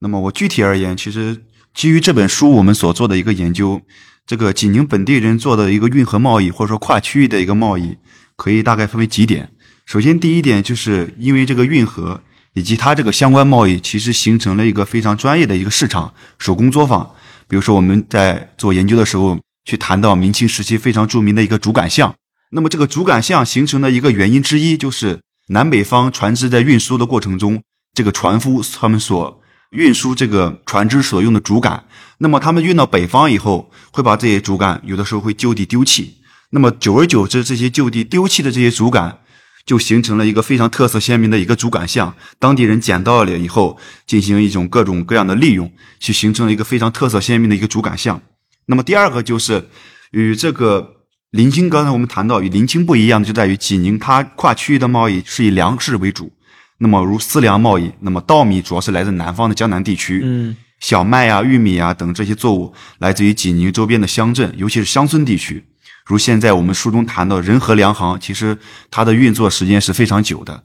[0.00, 1.42] 那么我具体而言，其实
[1.74, 3.82] 基于这本书我们所做的一个研究，
[4.28, 7.96] 这个济宁本地人做的一个运河贸易或者说跨区域的一个贸易，
[8.36, 9.50] 可以大概分为几点。
[9.86, 12.20] 首先，第一点就是因为这个运河
[12.52, 17.10] 以及它这个相关贸易，其实形成了一个非常专业的一个市场手工作坊。
[17.48, 22.14] 比如说我们在做研究的时候，去谈到明清时期非常著名的一个竹杆巷。
[22.50, 27.62] 那么这个竹杆巷形成的一个原因之一，就是南北方船只在运输的过程中，
[27.94, 31.84] 这个船夫他们所运输这个船只所用的竹竿，
[32.18, 36.16] 那么他们运到北方以后，会把这些竹竿有的时候会就地丢弃。
[36.50, 39.18] 那么久而久之，这些就地丢弃的这些竹竿，
[39.66, 42.14] 就形成了一个非常特色鲜明的一个竹竿巷。
[42.38, 48.22] 当地人捡到了以后，进行一种各种各样的利用，去形成了一个非常特色鲜明的一个竹竿巷。
[48.64, 49.68] 那么第二个就是
[50.12, 50.94] 与这个
[51.30, 56.32] 临清，刚才我们谈到与临清不一样的，就在于济宁它跨区域的贸易是以粮食为主。
[56.80, 65.64] 那么，如私粮贸易，那么稻米主要是来自南方的江南地区，嗯，小麦啊、玉米啊等这些作物来自于济宁周边的乡镇，尤其是乡村地区。
[66.06, 68.56] 如现在我们书中谈到仁和粮行，其实
[68.92, 70.62] 它的运作时间是非常久的。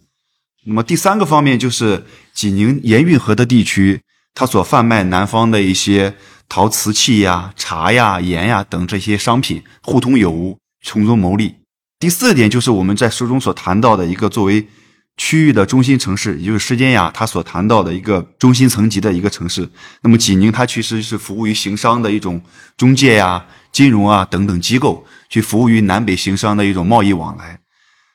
[0.66, 4.02] 那么第三个方面就是济宁盐运河的地区，
[4.36, 6.14] 它所贩卖南方的一些
[6.48, 11.56] 陶瓷器呀、茶呀、盐呀等这些商品，互通有无，从中牟利。
[12.00, 14.68] 第四点就是我们在书中所谈到的一个作为。
[15.16, 19.70] 区域的中心城市，也就是施尖崖，他所谈到的一个中心层级的一个城市。
[20.02, 22.42] 那么济宁，它其实是服务于行商的一种
[22.76, 27.60] 中介呀、金融啊等等机构，去服务于南北行商的一种贸易往来。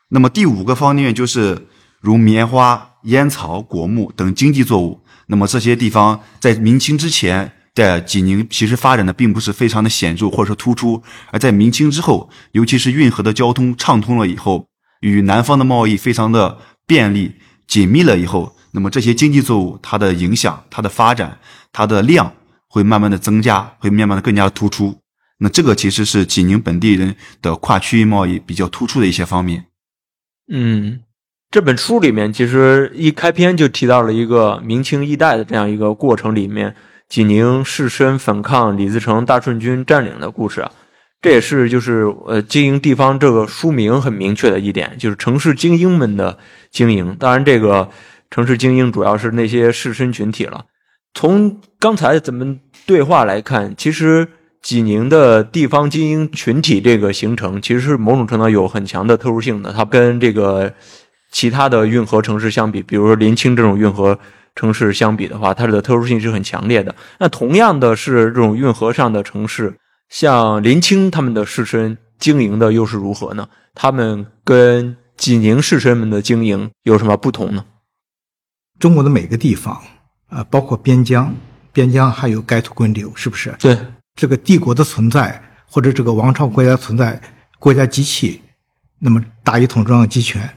[0.08, 1.68] 那么第五个方面就是
[2.00, 5.00] 如棉花、烟草、果木等经济作物。
[5.28, 14.66] 那么这些地方在明清之前，在济宁其实发展的并不是非常的显著或者说突出，而在明清之后，尤其是运河的交通畅通了以后，
[15.00, 16.58] 与南方的贸易非常的。
[16.88, 17.36] 便利
[17.68, 21.38] 紧密了以后，那么这些经济作物它的影响、它的发展、
[21.70, 22.32] 它的量
[22.66, 24.98] 会慢慢的增加，会慢慢的更加突出。
[25.40, 29.66] 那这个其实是济宁本地人的跨区域贸易比较突出的一些方面。
[30.50, 31.00] 嗯，
[31.50, 36.74] 这本书里面其实一开篇就提到了一个明清易代的这样一个过程里面，
[37.08, 40.66] 济宁士绅反抗李自成大顺军占领的故事。
[41.20, 46.38] 这也是就是呃经营地方这个书名很明确的一点，就是城市精英们的
[46.70, 47.16] 经营。
[47.18, 47.88] 当然，这个
[48.30, 50.64] 城市精英主要是那些士绅群体了。
[51.14, 54.28] 从刚才咱们对话来看，其实
[54.62, 59.72] 济宁的地方精英群体这个形成，其实是某种程度有很强的特殊性的。
[59.72, 60.72] 它跟这个
[61.32, 64.16] 其他的运河城市相比，比如说临清这种运河
[64.54, 66.94] 城市相比的话，它的特殊性是很强烈的。
[67.18, 69.74] 那同样的是这种运河上的城市。
[70.08, 73.48] 像林清他们的士绅经营的又是如何呢？
[73.74, 77.64] 他们跟济宁士绅们的经营有什么不同呢？
[78.78, 79.82] 中国的每个地方，
[80.30, 81.34] 呃，包括边疆，
[81.72, 83.54] 边疆还有该土滚流，是不是？
[83.58, 83.76] 对，
[84.14, 87.20] 这个帝国的存在或者这个王朝国家存在，
[87.58, 88.40] 国家机器，
[88.98, 90.56] 那么大一统中央集权，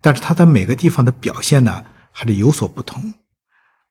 [0.00, 3.14] 但是它在每个地方的表现呢，还是有所不同。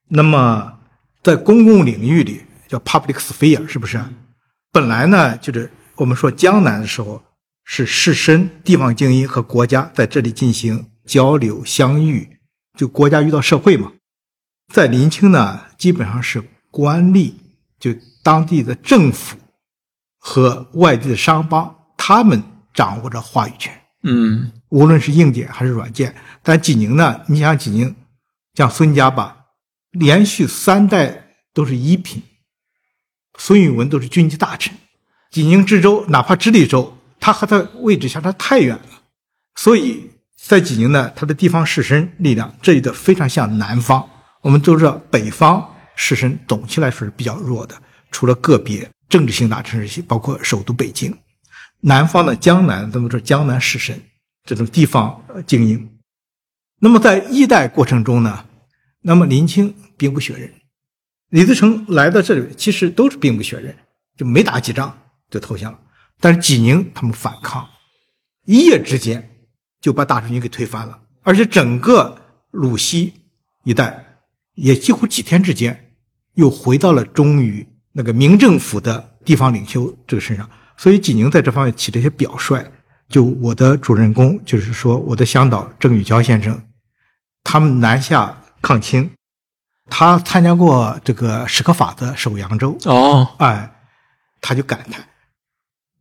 [0.10, 0.80] 那么
[1.24, 4.02] 在公共领域里叫 public sphere，是不是？
[4.72, 7.24] 本来呢，就是我们说江南的时候，
[7.64, 12.38] 是士绅、地方精英和国家在这里进行交流相遇，
[12.78, 13.92] 就国家遇到社会嘛。
[14.72, 17.34] 在临清呢，基本上是官吏，
[17.80, 19.38] 就当地的政府
[20.20, 23.74] 和外地的商帮，他们掌握着话语权。
[24.04, 26.16] 嗯，无论是硬件还是软件。
[26.44, 27.96] 但济宁呢，你想济宁，
[28.54, 29.36] 像孙家吧，
[29.92, 32.22] 连续三代都是一品。
[33.40, 34.76] 孙允文都是军机大臣，
[35.32, 39.02] 济宁知州，哪怕直隶州，他和他位置相差太远了，
[39.56, 44.08] 所以在济宁呢，他的地方士绅力量这里的非常像南方。
[44.42, 47.76] 我们都知道，北方士绅总体来说是比较弱的，
[48.12, 51.18] 除了个别政治性大城市，包括首都北京。
[51.82, 53.98] 南方的江南，咱们说江南士绅
[54.44, 55.90] 这种地方精英。
[56.82, 58.46] 那么在一代过程中呢，
[59.02, 60.54] 那么林清兵不血刃，
[61.30, 63.76] 李自成来到这里其实都是兵不血刃，
[64.18, 64.98] 就没打几仗
[65.30, 65.80] 就投降了。
[66.20, 67.68] 但是济宁他们反抗，
[68.46, 69.30] 一夜之间
[69.80, 72.20] 就把大顺军给推翻了，而且整个
[72.52, 73.14] 鲁西
[73.64, 74.20] 一带
[74.56, 75.94] 也几乎几天之间
[76.34, 80.50] 又回到了忠于那个明政府的地方领袖这个身上。
[80.78, 82.66] 所以济宁在这方面起了一些表率。
[83.10, 86.64] 就我的主人公，就是说我的向导郑宇桥先生，
[87.44, 89.10] 他们南下抗清，
[89.90, 92.78] 他参加过这个史可法的守扬州。
[92.86, 93.72] 哦，哎，
[94.42, 95.04] 他就感叹：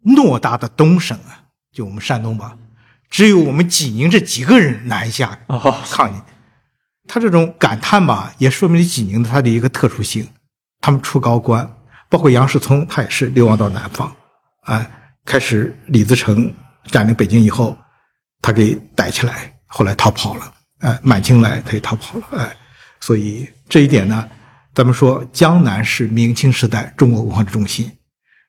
[0.05, 2.57] 偌大的东省啊，就我们山东吧，
[3.11, 6.21] 只有我们济宁这几个人南下哦抗议。
[7.07, 10.29] 他这种感叹吧，也说明了济宁它的一个特殊性。
[10.81, 11.69] 他们出高官，
[12.09, 14.15] 包括杨世聪，他也是流亡到南方，
[14.65, 14.89] 哎，
[15.25, 17.77] 开始李自成占领北京以后，
[18.43, 20.53] 他给逮起来，后来逃跑了。
[20.81, 22.27] 哎，满清来他也逃跑了。
[22.39, 22.57] 哎，
[23.01, 24.29] 所以这一点呢，
[24.75, 27.91] 咱们说江南是明清时代中国文化的中心，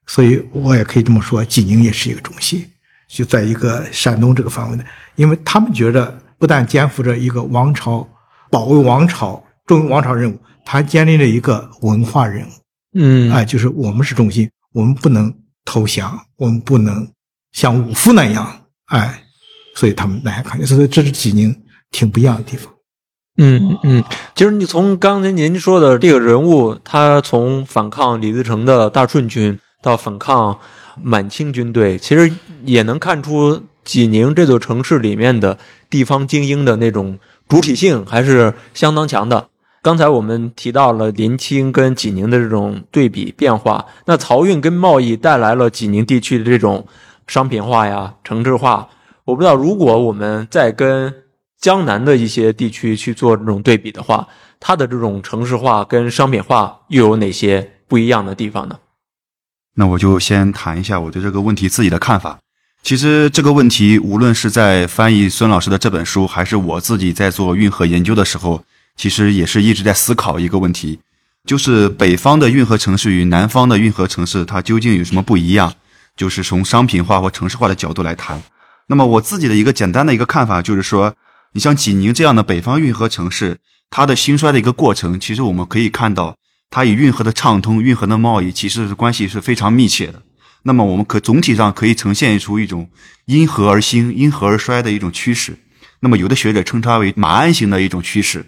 [0.07, 2.65] 所以我也可以这么说，济宁也是一个中心，
[3.07, 4.83] 就在一个山东这个范围内，
[5.15, 8.07] 因为他们觉得不但肩负着一个王朝
[8.49, 12.51] 保卫王朝、忠于王朝任务，他还建立了一个文化任务。
[12.93, 15.33] 嗯，哎，就是我们是中心，我们不能
[15.65, 17.07] 投降，我们不能
[17.51, 19.21] 像武夫那样，哎，
[19.75, 21.55] 所以他们南下抗击，所以这是济宁
[21.91, 22.73] 挺不一样的地方。
[23.41, 24.03] 嗯嗯，
[24.35, 30.59] 其实你从刚才您说的这个人物，他从反抗李自成的大顺军到反抗
[31.01, 32.29] 满清军队，其实
[32.65, 35.57] 也能看出济宁这座城市里面的
[35.89, 39.47] 地方精英的那种主体性还是相当强的。
[39.81, 46.85] 刚才我们提到了临清跟济宁的这种对比变化，那漕运跟贸易带来了济宁地区的这种
[47.25, 48.89] 商品化呀、城市化。
[49.23, 51.13] 我不知道，如果我们再跟
[51.59, 54.27] 江南的一些地区去做这种对比的话，
[54.59, 58.79] 它的这种城市化跟商品化又有哪些不一样的地方呢？
[59.75, 62.39] 那我就先谈一下我对这个问题自己的看法。
[62.81, 68.63] 其实这个问题，无论是在翻译孙老师的这本书，还是我自己在做运河研究的时候，
[68.95, 70.99] 其实也是一直在思考一个问题，
[71.43, 75.73] 就是北方的运河城市与南方的运河城市，它究竟有什么不一样？
[76.15, 78.41] 就是从商品化或城市化的角度来谈。
[78.87, 81.13] 那么我自己的一个简单的一个看法就是说，
[81.53, 83.57] 你像济宁这样的北方运河城市，
[83.89, 86.37] 它的兴衰的一个过程，其实我们可以看到，
[86.69, 90.21] 它与运河的畅通、运河的贸易其实是关系是非常密切的。
[90.63, 92.89] 那么我们可总体上可以呈现出一种
[93.25, 95.57] 因河而兴、因河而衰的一种趋势。
[96.01, 98.45] 那么有的学者称它为马鞍形的一种趋势，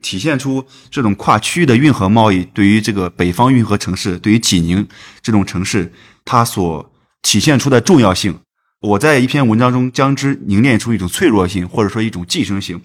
[0.00, 4.86] 体现出这种跨区域的运河贸易对于这个北方运河城市，对于济宁
[5.22, 5.92] 这种城市，
[6.24, 8.38] 它所体现出的重要性。
[8.84, 12.78] 我在一篇文章中将之凝练出一种脆弱性，或者说一种寄生性，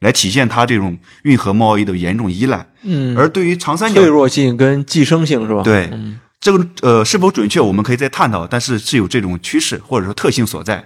[0.00, 2.66] 来体现它这种运河贸易的严重依赖。
[2.82, 5.62] 嗯而对于长三角脆弱性跟寄生性是吧？
[5.62, 10.84] 对嗯这个呃是否准确，我们可以再探讨，但是是有这种趋势或者说特性所在。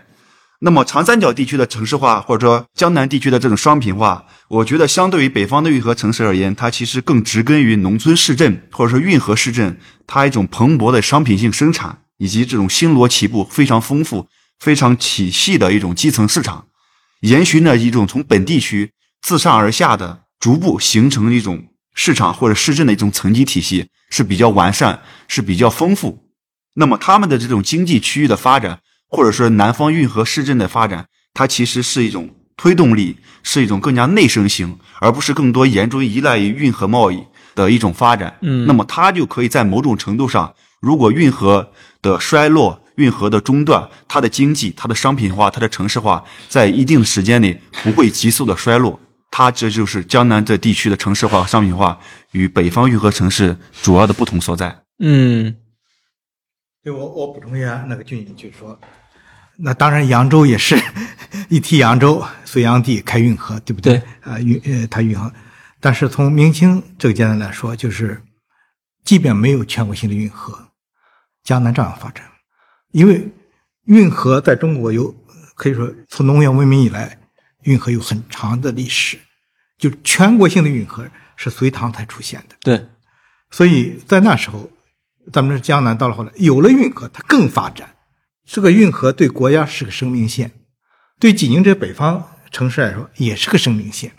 [0.61, 14.27] 那么长三角地区的城市化，或者说江南地区的这种商品化，我觉得相对于北方的运河城市而言，它其实更植根于农村市镇或者说运河市镇，它一种蓬勃的商品性生产，以及这种星罗棋布、非常丰富、
[14.59, 16.66] 非常体系的一种基层市场，
[17.21, 18.92] 沿循着一种从本地区
[19.23, 26.29] 自上而下的逐步形成一种市场或者市镇的一种层级体系，是比较完善，是比较丰富。
[26.75, 38.37] 那么他们的这种经济区域的发展，或者说南方运河市镇的发展，它其实是一种推动力，是一种更加内生型，而不是更多严重依赖于运河贸易的一种发展。
[38.42, 49.01] 嗯那么它就可以在某种程度上，如果运河的衰落、运河的中断，它的经济、它的商品化、它的城市化，在一定的时间内不会急速的衰落。
[49.31, 51.99] 它这就是江南这地区的城市化、商品化
[52.33, 54.83] 与北方运河城市主要的不同所在。
[55.01, 55.55] 嗯
[56.83, 58.79] 对我我补充一下，那个俊就是说，
[59.59, 60.81] 那当然扬州也是
[61.49, 64.01] 一提扬州，隋炀帝开运河，对不对？
[64.23, 65.31] 啊，运呃，他运河，
[65.81, 68.23] 但是从明清这个阶段来说，就是
[69.05, 70.71] 即便没有全国性的运河，
[71.45, 72.25] 江南照样发展，
[72.92, 73.31] 因为
[73.85, 75.14] 运河在中国有
[75.55, 77.18] 可以说从农业文明以来，
[77.62, 79.18] 运河有很长的历史，
[79.79, 82.57] 就全国性的运河是隋唐才出现的。
[82.61, 82.87] 对，
[83.51, 84.70] 所以在那时候，
[85.33, 87.94] 咱们这江南到了后来有了运河，它更发展。
[88.44, 90.51] 这个运河对国家是个生命线，
[91.18, 94.12] 对济宁这北方城市来说也是个生命线，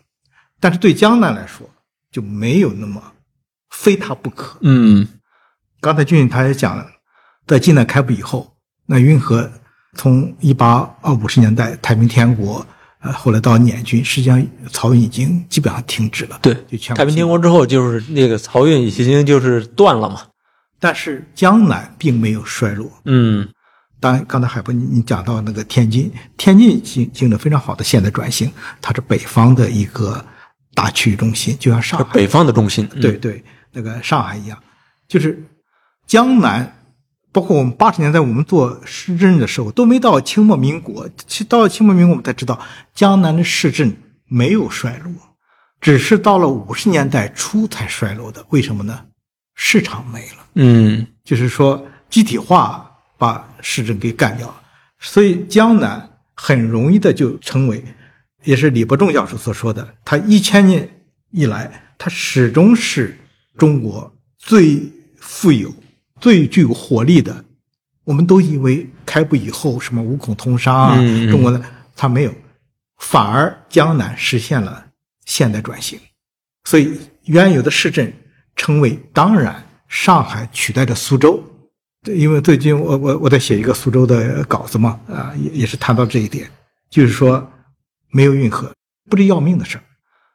[0.59, 1.67] 但是对江南来说
[2.11, 3.13] 就没有那么
[3.71, 4.59] 非它不可。
[4.61, 5.07] 嗯
[5.81, 6.85] 刚才俊他也讲了，
[7.47, 8.58] 在近代开埠以后，
[8.91, 9.47] 那运河
[9.93, 12.65] 从一八二五十年代太平天国，
[13.01, 16.39] 呃，后来到捻军，实际上漕运已经基本上停止了。
[16.41, 20.23] 对就全太平天国之后，就是那个漕运已经就是断了嘛。
[20.79, 22.91] 但是江南并没有衰落。
[23.05, 23.47] 嗯
[23.99, 30.25] 当然，刚才海波你你讲到那个天津，天津经经历了非常好的现代转型，它是北方的一个
[30.73, 32.87] 大区域中心，就像上海北方的中心。
[32.93, 34.57] 嗯对对，那个上海一样，
[35.07, 35.37] 就是
[36.07, 36.78] 江南，
[37.39, 42.59] 包括我们八十年代我们做市政的时候，都没到清末民国，其到了清末民国我们才知道，
[42.93, 43.95] 江南的市政
[44.27, 45.13] 没有衰落，
[45.79, 48.45] 只是到了五十年代初才衰落的。
[48.49, 49.05] 为什么呢？
[49.55, 50.45] 市场没了。
[50.55, 54.61] 嗯就是说集体化把市政给干掉了，
[54.99, 57.81] 所以江南很容易的就成为，
[58.43, 60.89] 也是李伯仲教授所说的，他一千年
[61.31, 63.17] 以来，他始终是
[63.57, 64.81] 中国最
[65.21, 65.73] 富有、
[66.19, 67.45] 最具有活力的。
[68.03, 70.95] 我们都以为开埠以后什么五孔通商啊，
[71.29, 71.61] 中国的
[71.95, 72.33] 它没有，
[72.97, 74.83] 反而江南实现了
[75.25, 75.99] 现代转型，
[76.63, 78.11] 所以原有的市镇
[78.55, 81.43] 成为当然，上海取代着苏州。
[82.01, 86.49] 对，因为最近我我我在写一个苏州的稿子嘛，啊，也也是谈到这一点，
[86.89, 87.47] 就是说
[88.09, 88.73] 没有运河
[89.07, 89.83] 不是要命的事儿。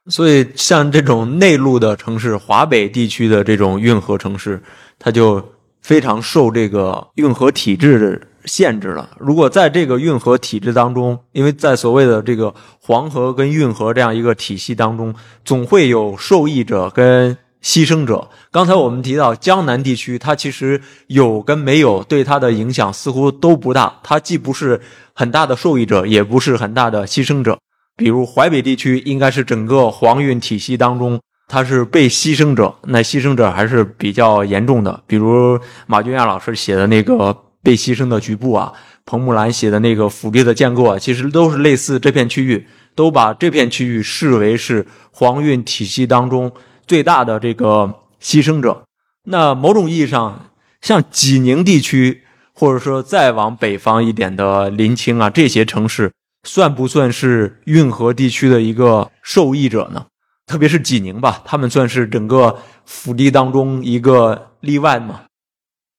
[0.07, 4.63] 所以像这种内陆的城市，华北地区的这种运河城市，
[4.99, 5.43] 它就
[5.85, 9.07] 非常受这个运河体制的限制了。
[9.19, 18.27] 如果在这个运河体制当中，因为在所谓的这个黄河跟运河这样一个体系当中，总会有受益者跟牺牲者。
[18.51, 24.81] 刚才我们提到江南地区，它其实有跟没有对它的影响似乎都不大，它既不是
[25.13, 27.59] 很大的受益者，也不是很大的牺牲者。
[27.95, 35.03] 比如淮北地区应该是整个黄运体系当中，他是被牺牲者，那牺牲者还是比较严重的。
[35.05, 38.73] 比如马君亚老师写的那个被牺牲的局部啊，
[39.05, 46.51] 彭木兰写的那个府地的建构啊，其实都是类似这片区域，都把这片区域视为是黄运体系当中
[46.87, 48.83] 最大的这个牺牲者。
[49.25, 50.49] 那某种意义上，
[50.81, 56.11] 像济宁地区，或者说再往北方一点的临清啊这些城市，
[56.43, 60.05] 算不算是运河地区的一个受益者呢？
[60.45, 65.21] 特别是济宁吧，他们算是整个府地当中一个例外嘛。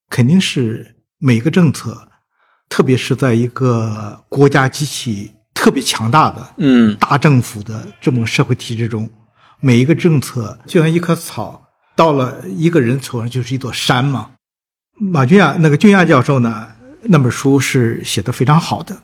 [0.09, 2.09] 肯定是每个政策，
[2.69, 9.11] 特别是在一个国家机器特别强大的嗯大政府的这么社会体制中，
[9.59, 11.61] 每一个政策就像一棵草，
[11.97, 14.31] 到了一个人头上就是一座山嘛。
[14.99, 16.69] 马俊亚那个俊亚教授呢，
[17.03, 18.97] 那本书是写的非常好的。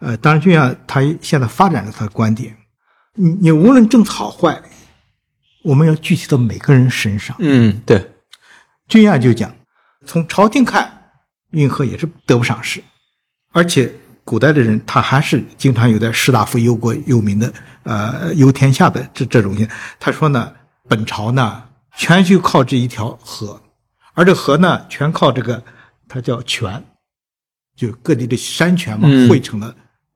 [0.00, 2.54] 呃，当然俊亚他现在发展了他的观点，
[3.14, 4.60] 你你无论政策好坏，
[5.62, 7.36] 我们要具体到每个人身上。
[7.38, 8.10] 嗯，对，
[8.88, 9.54] 君亚就讲，
[10.06, 11.12] 从朝廷看，
[11.50, 12.82] 运河也是得不偿失，
[13.52, 13.92] 而且
[14.24, 19.68] 古代的人他还是经常有点士大夫忧国忧民的，呃，忧天下的这这种心。
[19.98, 20.52] 他说呢，
[20.88, 21.62] 本朝呢
[21.96, 23.60] 全就靠这一条河，
[24.14, 25.62] 而这河呢全靠这个，
[26.08, 26.82] 它叫泉，
[27.76, 29.74] 就各地的山泉嘛嗯汇成了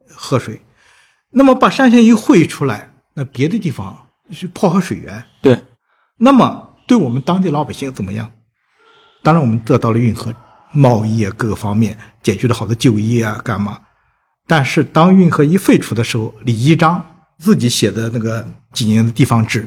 [0.08, 0.60] 河水。
[1.30, 4.03] 那么把山泉一汇出来，那别的地方
[4.34, 5.62] 是泡河水源，对，
[6.18, 8.30] 那么对我们当地老百姓怎么样？
[9.22, 10.34] 当然，我们得到了运河
[10.72, 13.80] 贸易啊各个方面，解决了好多就业啊干嘛。
[14.46, 17.02] 但是当运河一废除的时候，李一章
[17.38, 19.66] 自己写的那个济宁的地方志，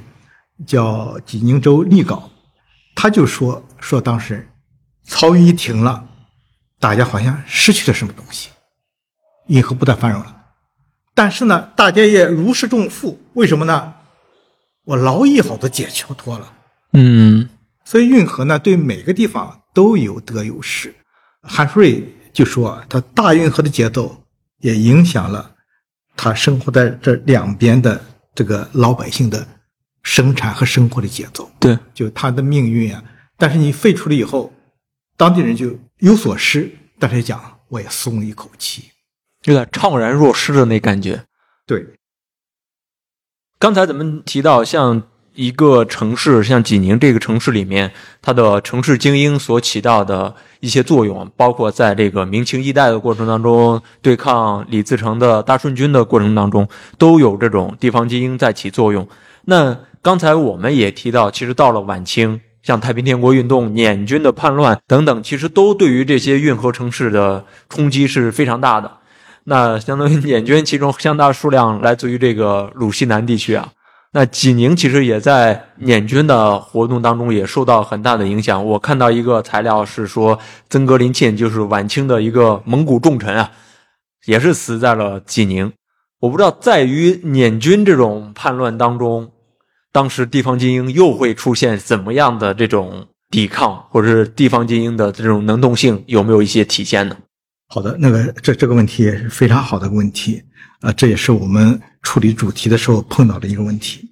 [0.67, 2.29] 叫《济宁州立稿》，
[2.93, 4.47] 他就说说当时
[5.07, 6.07] 漕运一停了，
[6.79, 8.49] 大家好像失去了什么东西，
[9.47, 10.35] 运河不再繁荣了。
[11.15, 13.95] 但是呢，大家也如释重负，为什么呢？
[14.87, 16.53] 我劳逸好多解脱了。
[16.93, 17.49] 嗯
[17.83, 20.93] 所以运河呢，对每个地方都有得有失。
[21.41, 24.23] 韩福瑞就说，他大运河的节奏
[24.59, 25.51] 也影响了
[26.15, 28.01] 他生活在这两边的
[28.33, 29.45] 这个老百姓的
[30.03, 33.03] 生产和生活的节奏，对，就他的命运啊。
[33.37, 34.53] 但是你废除了以后，
[35.17, 38.83] 当地人就有所失，但是讲我也松了一口气。
[39.43, 41.23] 有点怅然若失的那感觉。
[41.65, 41.85] 对，
[43.59, 45.01] 刚才咱们提到，像
[45.33, 47.91] 一个城市，像济宁这个城市里面，
[48.21, 56.67] 它的城市精英所起到的一些作用，包括在这个明清一代的过程当中，对抗李自成的大顺军的过程当中，
[56.99, 59.07] 都有这种地方精英在起作用。
[59.45, 68.97] 那刚才我们也提到，其实到了晚清，像太平天国运动、捻军的叛乱等等，其实都对于这些运河城市的冲击是非常大的。
[69.49, 73.69] 那相当于捻军，其中相当数量来自于这个鲁西南地区啊。
[74.11, 78.65] 那济宁其实也在捻军的活动当中也受到很大的影响。
[78.65, 80.37] 我看到一个材料是说，
[80.69, 83.49] 曾格林沁就是晚清的一个蒙古重臣啊，
[84.25, 85.71] 也是死在了济宁。
[86.19, 89.31] 我不知道，在于捻军这种叛乱当中，
[89.93, 97.15] 当时地方精英又会出现怎么样的这种抵抗，或者是地方精英的这种能动性有没有一些体现呢？
[97.67, 100.41] 好的，那个这这个问题也是非常好的问题，
[100.79, 104.09] 啊，这也是我们处理主题的时候碰到的一个问题，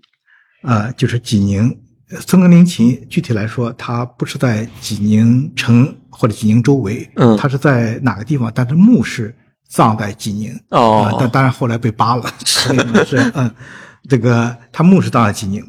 [0.61, 1.75] 啊，就是济宁
[2.21, 8.51] 孙根灵琴，具体来说，他不是在济宁城或者济宁周围，嗯他是在哪个地方？
[8.53, 9.33] 但是墓是
[9.69, 13.49] 葬在济宁，哦啊但当然后来被扒了， 所以呢是嗯，
[14.09, 15.65] 这个他墓是葬在济宁。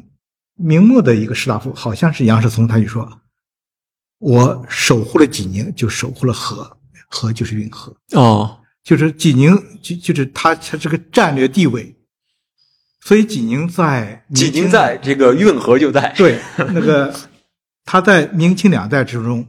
[0.59, 3.07] 明末的一个士大夫，好像是杨世聪，他就说
[4.19, 6.76] ：“我守护了济宁，就守护了河，
[7.07, 11.95] 河就是运河。”哦，就是济宁，就就是它它这个战略地位，
[13.01, 17.13] 所以济宁在济宁在这个运河就在，对那个
[17.85, 19.47] 他在明清两代之中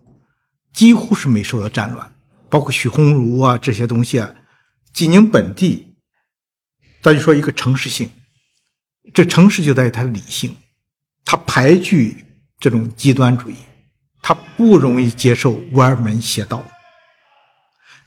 [0.72, 2.12] 几乎是没受到战乱，
[2.48, 4.34] 包括许鸿儒啊这些东西啊，
[4.92, 5.96] 济宁本地，
[7.02, 8.10] 咱就说一个城市性，
[9.12, 10.54] 这城市就在于它的理性，
[11.24, 12.24] 它排拒
[12.58, 13.54] 这种极端主义，
[14.22, 16.64] 它不容易接受歪门邪道。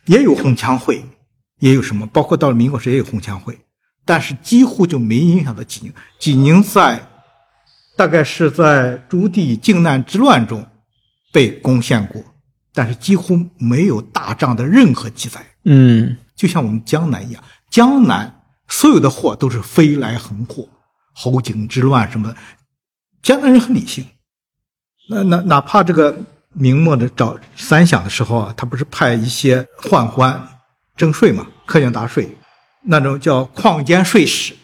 [0.05, 1.03] 也有红枪会，
[1.59, 3.59] 也有什么，包括到了民国时也有红枪会，
[4.05, 5.93] 但是几乎就没影响到济宁。
[6.19, 7.07] 济宁在
[7.95, 10.65] 大概是在朱棣靖难之乱中
[11.31, 12.23] 被攻陷过，
[12.73, 15.45] 但是几乎没有打仗的任何记载。
[15.65, 20.67] 嗯就像我们江南一样，江南所有的祸都是飞来横祸，
[21.13, 22.35] 侯景之乱什么的，
[23.21, 24.03] 江南人很理性。
[25.09, 26.17] 那那哪怕这个
[26.53, 30.47] 明末的找三饷的时候啊，他不是派一些宦官
[30.95, 32.37] 征税嘛，苛捐杂税，
[32.83, 34.55] 那种叫矿监税使。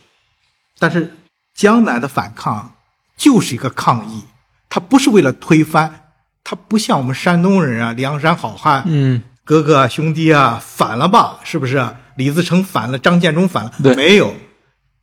[0.80, 1.16] 但是
[1.56, 2.76] 江南的反抗
[3.16, 4.24] 就是一个抗议，
[4.70, 6.12] 他不是为了推翻，
[6.44, 11.40] 他不像我们山东人啊，梁山好汉，嗯哥哥啊兄弟啊，反了吧？
[11.44, 11.96] 是不是？
[12.18, 14.36] 李自成反了，张建忠反了，没有。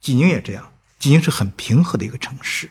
[0.01, 2.68] 济宁也这样，济宁是很平和的一个城市，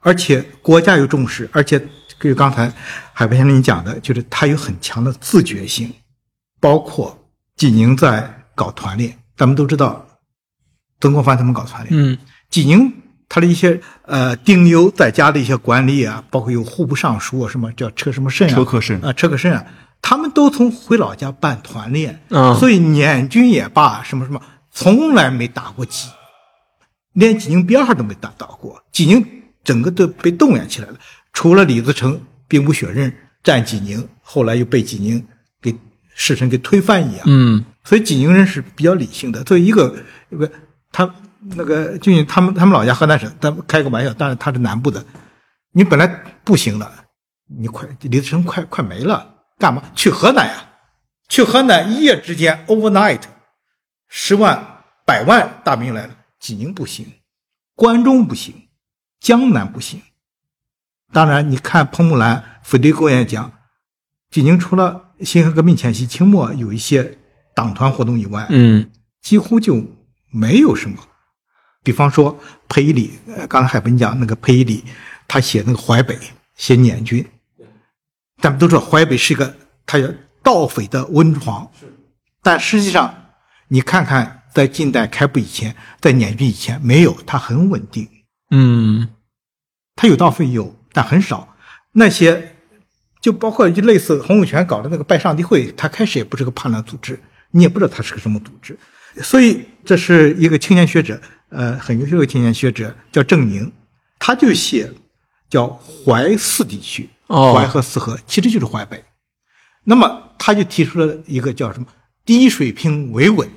[0.00, 1.86] 而且国家又重视，而且
[2.20, 2.72] 就刚才
[3.12, 5.92] 海波先生你讲的，就是他有很强的自觉性，
[6.60, 7.16] 包括
[7.56, 10.06] 济宁在搞团练，咱们都知道，
[11.00, 12.18] 曾国藩他们搞团练，嗯。
[12.50, 12.92] 济宁
[13.28, 19.66] 他的一些呃丁忧在家的一些管理啊，包括有户部尚书啊，什么叫车什么慎啊，车克慎啊，车克慎啊，
[20.00, 24.40] 他们都从回老家办团练，嗯所以捻军也罢，什么什么，
[24.70, 26.08] 从来没打过济，
[27.12, 29.24] 连济宁边上都没打到过，济宁
[29.62, 30.94] 整个都被动员起来了，
[31.38, 33.14] 除了李自成兵不血刃
[33.44, 35.24] 占济宁，后来又被济宁
[35.62, 35.72] 给
[36.12, 39.44] 士绅给推翻一样，嗯所以济宁人是比较理性的。
[39.44, 40.50] 作为一个一个
[40.90, 45.04] 他那个就他们他们老家河南省，咱们开个玩笑，当然他是南部的，
[45.70, 46.08] 你本来
[46.42, 47.04] 不行了，
[47.46, 50.68] 你快李自成快快没了，干嘛去河南呀？
[51.28, 53.22] 去河南一夜之间 overnight，
[54.08, 57.06] 十万百万大兵来了，济宁不行，
[57.76, 58.52] 关中不行，
[59.20, 60.02] 江南不行。
[61.12, 63.52] 当然，你看彭木兰、斐迪公演讲，
[64.30, 67.18] 济宁除了辛亥革命前夕清末有一些
[67.54, 68.90] 党团活动以外，嗯
[69.22, 69.82] 几乎就
[70.30, 70.96] 没有什么。
[71.82, 72.38] 比方说
[72.68, 74.84] 裴一礼，呃，刚才海鹏讲那个裴一礼，
[75.26, 76.18] 他写那个淮北，
[76.54, 77.26] 写捻军，
[78.42, 79.56] 咱们都知道淮北是一个
[79.86, 80.06] 他叫
[80.42, 81.70] 盗匪的温床，
[82.42, 83.14] 但实际上
[83.68, 88.06] 你看看，在近代开埠以前，在捻军以前没有，它很稳定。
[88.50, 89.08] 嗯
[89.96, 91.56] 它有盗匪有，但很少。
[91.92, 92.56] 那些
[93.20, 97.18] 就包括就类似洪永泉搞的那个拜上帝会，他开始也不是个叛乱组织，
[97.50, 98.78] 你也不知道他是个什么组织。
[99.22, 103.72] 所以这是一个青年学者，呃，很优秀的青年学者叫郑宁，
[104.18, 104.92] 他就写
[105.50, 109.02] 叫淮泗地区，哦淮河四河其实就是淮北。
[109.84, 111.86] 那么他就提出了一个叫什么
[112.24, 113.48] 低水平维稳，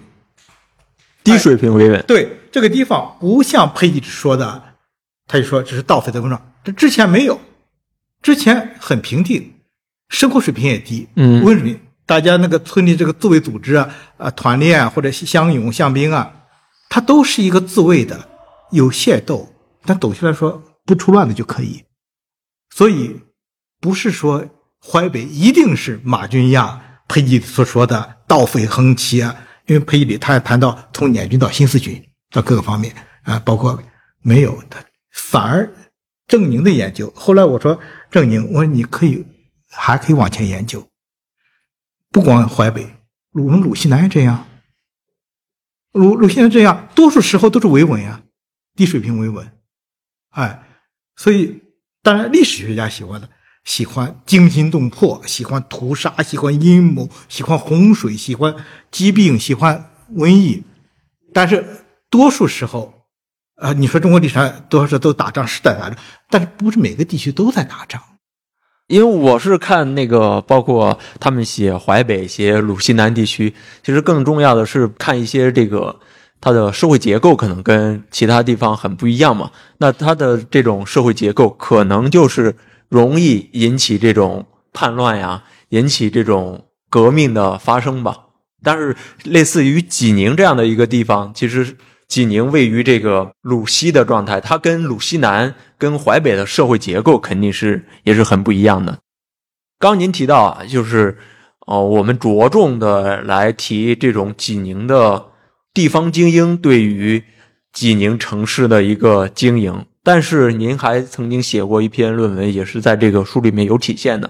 [1.23, 4.63] 低水平维稳，对这个地方不像裴一直说的，
[5.27, 7.39] 他就说这是盗匪的温床，这之前没有，
[8.21, 9.53] 之前很平定，
[10.09, 11.43] 生活水平也低，嗯。
[11.43, 16.31] 温水平，大家那个村里这个自卫组织啊，啊团练啊或者乡勇乡兵啊，
[16.89, 18.29] 它都是一个自卫的，
[18.71, 19.53] 有械斗，
[19.85, 21.83] 但总体来说不出乱子就可以，
[22.69, 23.19] 所以
[23.79, 24.45] 不是说
[24.79, 29.35] 淮北一定是马军亚裴一所说的盗匪横起啊，
[29.65, 32.93] 因为裴一里他也谈到从捻军到新四军到各个方面
[33.23, 33.81] 啊，包括
[34.21, 34.79] 没有他，
[35.11, 35.71] 反而
[36.31, 37.77] 郑宁的研究，后来我说
[38.09, 39.25] 郑宁，我说你可以
[39.67, 40.87] 还可以往前研究，
[42.09, 42.87] 不光淮北，
[43.31, 44.47] 鲁我们鲁西南也这样，
[45.91, 48.23] 鲁鲁西南这样，多数时候都是维稳呀，
[48.75, 49.51] 低水平维稳，
[50.29, 50.63] 哎，
[51.17, 51.61] 所以
[52.01, 53.29] 当然历史学家喜欢的。
[53.63, 58.55] 喜欢惊心动魄，喜欢屠杀，喜欢阴谋，喜欢洪水，喜欢
[58.89, 60.63] 疾病，喜欢瘟疫，
[61.31, 63.00] 但是多数时候，
[63.61, 65.95] 啊，你说中国历史上多少都打仗是在打仗，
[66.31, 68.01] 但是不是每个地区都在打仗。
[68.87, 73.53] 因为我是看那个，包括他们写淮北、写鲁西南地区，
[73.83, 75.99] 其实更重要的是看一些这个
[76.41, 79.51] 它的社会结构可能跟其他地方很不一样嘛。
[79.77, 82.55] 那它的这种社会结构可能就是
[82.89, 88.17] 容易引起这种叛乱呀，引起这种革命的发生吧。
[88.63, 91.77] 但是类似于济宁这样的一个地方，其实
[92.11, 98.99] 济宁位于这个鲁西的状态，它跟鲁西南、跟淮北的社会结构肯定是也是很不一样的。
[99.79, 101.17] 刚您提到啊，就是
[101.65, 105.27] 哦，我们着重的来提这种济宁的
[105.73, 107.23] 地方精英对于
[107.71, 114.29] 济宁城市的一个经营，但是您还曾经写过一篇论文，也是在这个书里面有体现的，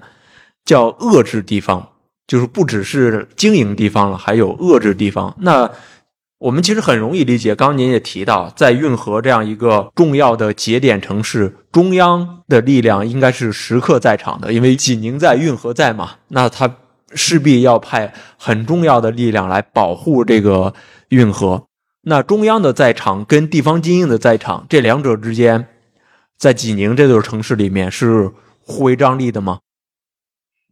[0.63, 1.89] 叫遏制地方，
[2.27, 5.35] 就是不只是经营地方了，还有遏制地方。
[5.39, 5.67] 那
[6.41, 16.77] 我们其实很容易理解，刚您也提到，在运河这样一个重要的节点城市，中央的力量应该是时刻在场的，因为济宁在，运河在嘛，那他
[17.13, 20.73] 势必要派很重要的力量来保护这个
[21.09, 21.67] 运河。
[22.05, 25.67] 那中央的在场跟地方精英的在场，这两者之间，
[26.39, 28.31] 在济宁这座城市里面是
[28.65, 29.59] 互为张力的吗？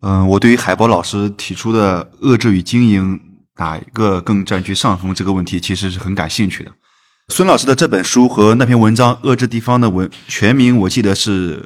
[0.02, 3.20] 嗯，我对于海波老师提出的遏制与经营。
[3.60, 5.14] 哪一个更占据上风？
[5.14, 6.72] 这个问题其实是很感兴趣的。
[7.28, 11.58] 孙老师的这本书和那篇文章《遏制地方》的文全名，我记得是《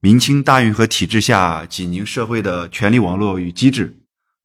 [0.00, 3.86] 明清大运河体制下济宁社会的权力网络与机制》。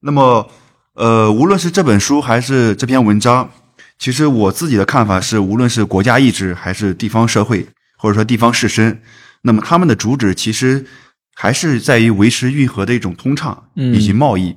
[0.02, 0.48] 那么，
[0.94, 3.50] 呃，无论是这本书还是这篇文章，
[3.98, 7.66] 其实我自己的看法是，无论是国家意志还是地方社会，
[7.98, 8.96] 或者说地方士绅，
[9.42, 10.86] 那么他们的主旨其实
[11.34, 14.56] 还是在于维持运河的一种通畅以及贸易，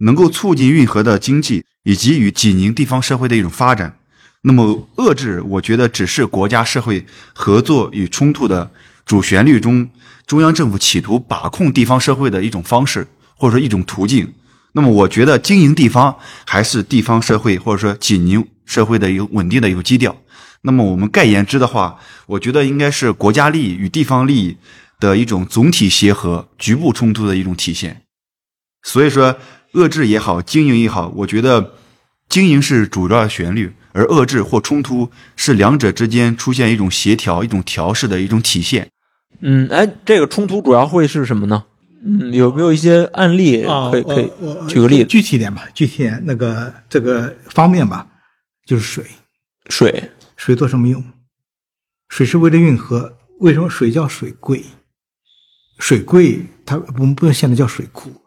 [0.00, 1.64] 能够促进运河的经济。
[1.82, 3.96] 以及与济宁地方社会的一种发展，
[4.42, 8.70] 那么遏制，我觉得只是国家社会合作与冲突的
[9.06, 9.88] 主旋律中，
[10.26, 14.30] 中央政府企图把控地方社会的一种方式，或者说一种途径。
[14.72, 20.14] 那么，我觉得经营地方还是地方社会或者说济宁社会的一个稳定的一个基调。
[20.60, 24.58] 那么，我们概言之的话，我觉得应该是国家利益与地方利益
[25.00, 28.02] 的一种总体协和、局部冲突的一种体现。
[28.82, 29.38] 所以说。
[29.72, 31.74] 遏制也好，经营也好，我觉得
[32.28, 38.88] 经营是主要旋律，而遏制或冲突是两者之间出现一种协调、一种调试的一种体现。
[39.40, 41.64] 嗯，哎，这个冲突主要会是什么呢？
[42.04, 44.30] 嗯，有没有一些案例可以可以
[44.68, 45.04] 举个例子？
[45.04, 48.06] 具体点吧，具体点那个这个方面吧，
[48.66, 49.04] 就是水，
[49.68, 51.04] 水，水做什么用？
[52.08, 53.16] 水是为了运河。
[53.40, 54.62] 为什么水叫水柜？
[55.78, 58.19] 水柜它我们不用现在叫水库。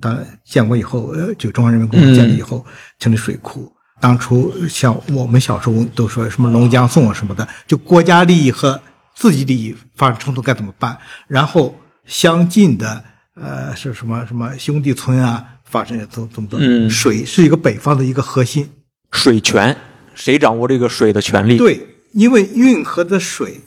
[0.00, 2.64] 当建国以后，呃，就中华人民共和国建立以后，
[2.98, 3.72] 成立水库。
[4.00, 8.80] 当初像我们小时候都说什么龙江颂啊什么的，就国家利益和
[9.14, 10.96] 自己利益发生冲突该怎么办？
[11.28, 11.74] 然后
[12.06, 16.88] 相近的，呃，是什么什么兄弟村啊，发生怎怎么怎么？
[16.88, 18.70] 水是一个北方的一个核心，
[19.10, 19.76] 水权
[20.14, 21.58] 谁掌握这个水的权利？
[21.58, 23.60] 对，因为运河的水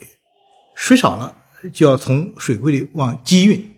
[0.74, 1.36] 水少了，
[1.72, 3.72] 就要从水柜里往机运，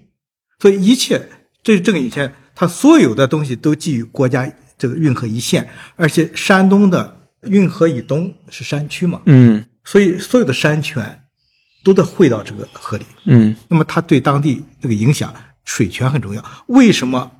[0.59, 1.27] 所以一切。
[1.65, 4.47] 这是这个以前，它所有的东西都基于国家
[4.77, 11.23] 这个运河一线，而且山东的运河以东是山区嘛，嗯，所以所有的山泉
[11.83, 16.45] 都得汇到这个河里，嗯，那么它对当地这个影响，水权很重要。
[16.67, 17.31] 为什么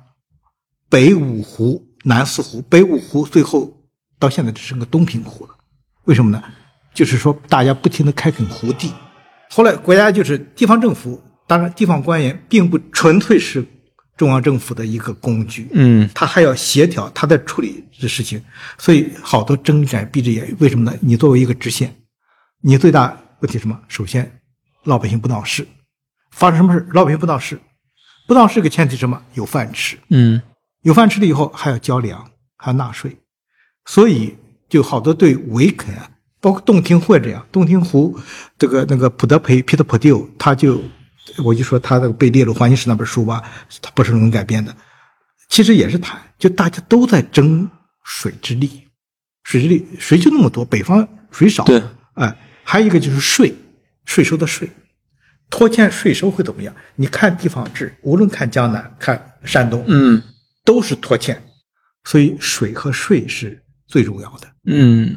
[0.88, 2.60] 北五湖、南四湖？
[2.62, 3.80] 北五湖最后
[4.18, 5.52] 到现在只剩个东平湖了，
[6.06, 6.42] 为什么呢？
[6.92, 8.92] 就是说大家不停的开垦湖地，
[9.50, 13.64] 后来国家就是地方政府，当然地方官员并不纯粹是。
[14.16, 18.42] 中央政府的一个工具，嗯，他还要协调，他在处理这事情，
[18.78, 20.56] 所以好多睁一只眼闭一只眼。
[20.58, 20.96] 为什么呢？
[21.02, 21.94] 你作为一个知县，
[22.62, 23.78] 你最大问题什么？
[23.88, 24.40] 首先，
[24.84, 25.68] 老百姓不闹事，
[26.30, 26.88] 发生什么事？
[26.92, 27.60] 老百姓不闹事，
[28.26, 29.22] 不闹事个前提什么？
[29.34, 30.40] 有饭吃，嗯，
[30.80, 33.14] 有饭吃了以后还要交粮，还要纳税，
[33.84, 34.34] 所以
[34.70, 36.10] 就好多对维肯啊，
[36.40, 38.18] 包括洞庭湖这样，洞庭湖
[38.56, 40.80] 这个那个普德培皮特普蒂他就。
[41.44, 43.42] 我就说他的被列入环境史那本书吧，
[43.82, 44.74] 他不是能改编的，
[45.48, 47.68] 其实也是谈，就大家都在争
[48.04, 48.86] 水之力，
[49.44, 51.82] 水之力，水就那么多，北方水少，对，
[52.14, 53.54] 哎，还有一个就是税，
[54.04, 54.70] 税收的税，
[55.50, 56.74] 拖欠税收会怎么样？
[56.94, 60.22] 你看地方志，无论看江南，看山东，嗯，
[60.64, 61.42] 都是拖欠，
[62.04, 65.16] 所以水和税是最重要的，嗯。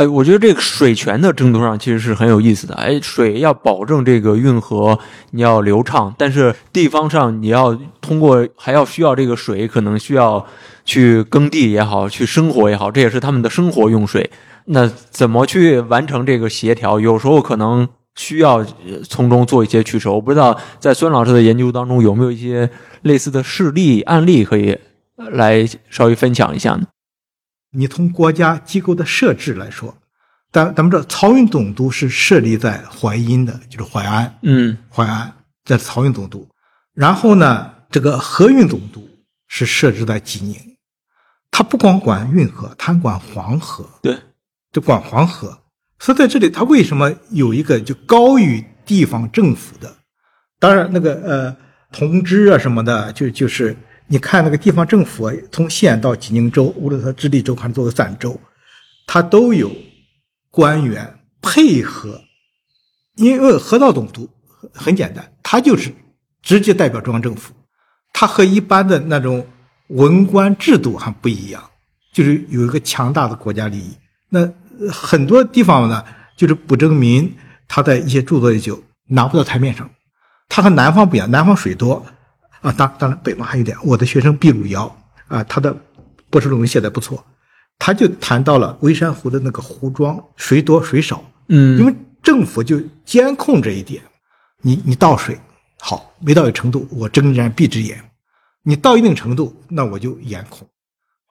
[0.00, 2.74] 哎，我觉得这个水权的争夺上其实是很有意思的。
[2.76, 4.98] 哎，水要保证这个运河
[5.32, 10.46] 你要流畅，但是地方上你要通过还要需要这个水，可能需要
[10.86, 14.30] 去耕地也好，去生活也好，这也是他们的生活用水。
[14.64, 16.98] 那怎么去完成这个协调？
[16.98, 18.64] 有时候可能需要
[19.06, 20.10] 从中做一些取舍。
[20.10, 22.70] 我不知道在孙老师的研究当中有没有一些
[23.02, 24.78] 类似的事例案例可以
[25.16, 26.86] 来稍微分享一下呢？
[27.72, 29.96] 你从国家机构的设置来说，
[30.52, 35.32] 咱咱们知道漕运总督是设立在淮阴的，就是淮安，嗯淮安
[35.64, 36.48] 在漕运总督。
[36.92, 39.08] 然后呢，这个河运总督
[39.46, 40.56] 是设置在济宁，
[41.50, 44.18] 他不光管运河，他管黄河，对，
[44.72, 45.56] 就管黄河。
[46.00, 49.96] 所以在这里，他为什么有一个就高于地方政府的？
[50.58, 51.56] 当然，那个呃
[51.92, 53.76] 同知啊什么的，就就是
[54.12, 58.38] 你看那个地方政府啊，从县到济宁州，无论它直隶州还是做个散州，
[59.06, 59.70] 它都有
[60.50, 62.20] 官员配合，
[63.14, 64.28] 因为河道总督
[64.74, 65.94] 很简单，他就是
[66.42, 67.52] 直接代表中央政府，
[68.12, 69.46] 他和一般的那种
[69.86, 71.62] 文官制度还不一样，
[72.12, 73.96] 就是有一个强大的国家利益。
[74.28, 74.52] 那
[74.90, 76.04] 很多地方呢，
[76.36, 77.32] 就是不征民
[77.68, 79.88] 他在一些著作里就拿不到台面上。
[80.48, 82.04] 他和南方不一样，南方水多
[82.60, 83.76] 啊，当当然北方还有一点。
[83.82, 84.94] 我的学生毕鲁尧
[85.28, 85.74] 啊，他的
[86.28, 87.24] 博士论文写的不错，
[87.78, 94.02] 他就谈到了微山湖的那个湖庄水多水少，嗯，因为政府就监控这一点，
[94.62, 95.38] 你你倒水
[95.80, 97.98] 好，没到一程度，我睁一只眼闭一只眼，
[98.62, 100.68] 你到一定程度，那我就严控。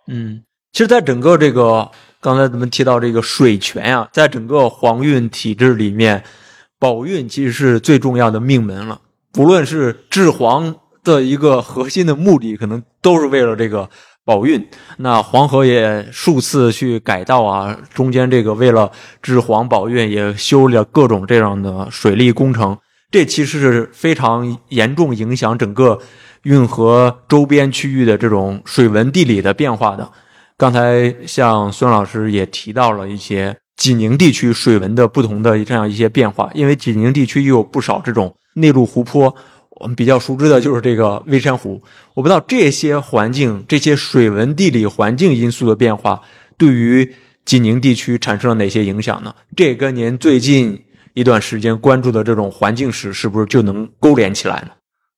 [0.07, 6.23] 嗯，其实，在整个这个刚才咱们提到这个水权啊，在整个皇运体制里面，
[6.79, 8.99] 保运其实是最重要的命门了。
[9.31, 13.89] 不论是治皇的一个核心的目的，可能都是为了这个
[14.25, 14.67] 保运。
[14.97, 18.91] 那黄河也数次去改道啊，中间这个为了
[19.21, 22.77] 治黄保运，也修了各种这样的水利工程。
[23.11, 25.97] 这其实是非常严重影响整个
[26.43, 30.07] 运河周边区域的这种水文地理的变化的。
[30.55, 39.33] 刚才像孙老师也提到了一些济宁地区水文的不同的这样一些变化，因为济宁地区又有不少这种内陆湖泊，
[39.79, 41.81] 我们比较熟知的就是这个微山湖。
[42.13, 46.21] 我不知道这些环境、这些水文地理环境因素的变化，
[46.57, 47.15] 对于
[47.45, 49.33] 济宁地区产生了哪些影响呢？
[49.55, 50.79] 这跟您最近
[51.13, 54.69] 一段时间关注的这种环境史是不是就能勾连起来呢？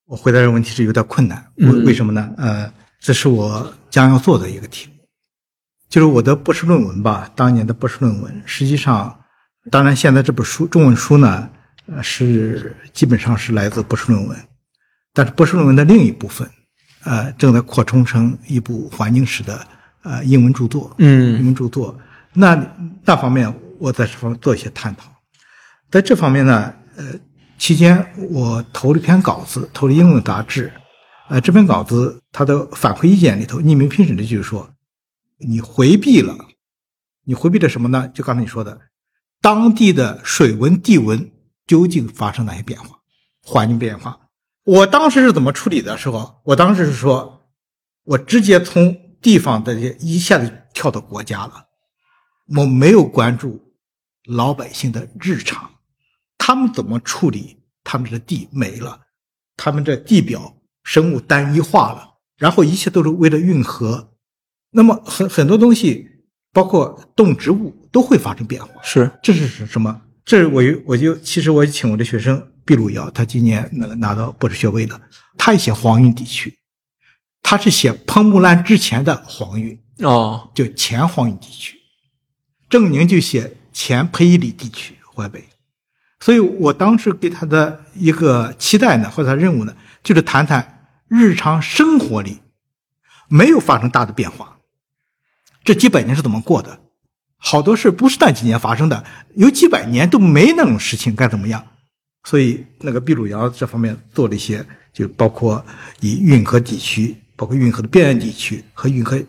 [0.08, 2.30] 我回答这个问题是有点困难，为嗯为什么呢？
[2.38, 4.94] 呃，这是我将要做的一个题目，
[5.90, 7.30] 就是我的博士论文吧。
[7.36, 9.18] 当年的博士论文，实际上，
[9.70, 11.50] 当然现在这本书中文书呢，
[11.88, 14.38] 呃，是基本上是来自博士论文，
[15.14, 16.50] 但是博士论文的另一部分，
[17.04, 19.68] 呃，正在扩充成一部环境史的
[20.04, 20.94] 呃英文著作。
[21.00, 21.98] 嗯英文著作，
[22.34, 22.56] 那
[23.04, 25.12] 那方面我在这方面做一些探讨。
[25.90, 27.14] 在这方面呢，呃，
[27.58, 30.72] 期间我投了一篇稿子，投了英文杂志，
[31.28, 34.70] 呃，这篇稿子它的反馈意见里头，匿名评审的就是说，
[35.40, 36.38] 你回避了，
[37.26, 38.10] 你回避了什么呢？
[38.14, 38.80] 就刚才你说的，
[39.42, 41.30] 当地的水文、地文
[41.68, 43.00] 究竟发生哪些变化，
[43.44, 44.18] 环境变化。
[44.64, 47.50] 我当时是怎么处理的时候，我当时是说，
[48.04, 51.66] 我直接从地方的这一下子跳到国家了，
[52.58, 53.74] 我没有关注
[54.26, 55.72] 老百姓的日常，
[56.38, 59.00] 他们怎么处理他们的地没了，
[59.58, 62.08] 他们这地表生物单一化了，
[62.38, 64.14] 然后一切都是为了运河，
[64.72, 66.08] 那么很很多东西，
[66.54, 68.82] 包括动植物都会发生变化。
[68.84, 70.02] 是这是什么？
[70.24, 75.00] 这是我有我就其实我请我的学生毕鲁瑶，他今年那个拿到博士学位了，
[75.38, 76.60] 他也写黄运地区，
[77.42, 81.78] 他是写彭木兰之前的黄运，哦，就前黄运地区，
[82.70, 85.44] 郑宁就写前裴伊里地区淮北，
[86.20, 92.40] 所以我当时给他的一个期待呢，或者他任务呢，就是谈谈日常生活里
[93.28, 94.58] 没有发生大的变化，
[95.64, 96.80] 这几百年是怎么过的？
[97.44, 99.04] 好多事不是那几年发生的，
[99.36, 101.66] 有几百年都没那种事情，该怎么样？
[102.24, 105.64] 所以那个秘鲁尧这方面做了一些，就包括
[106.00, 109.22] 以运河地区，包括运河的边缘地区和运河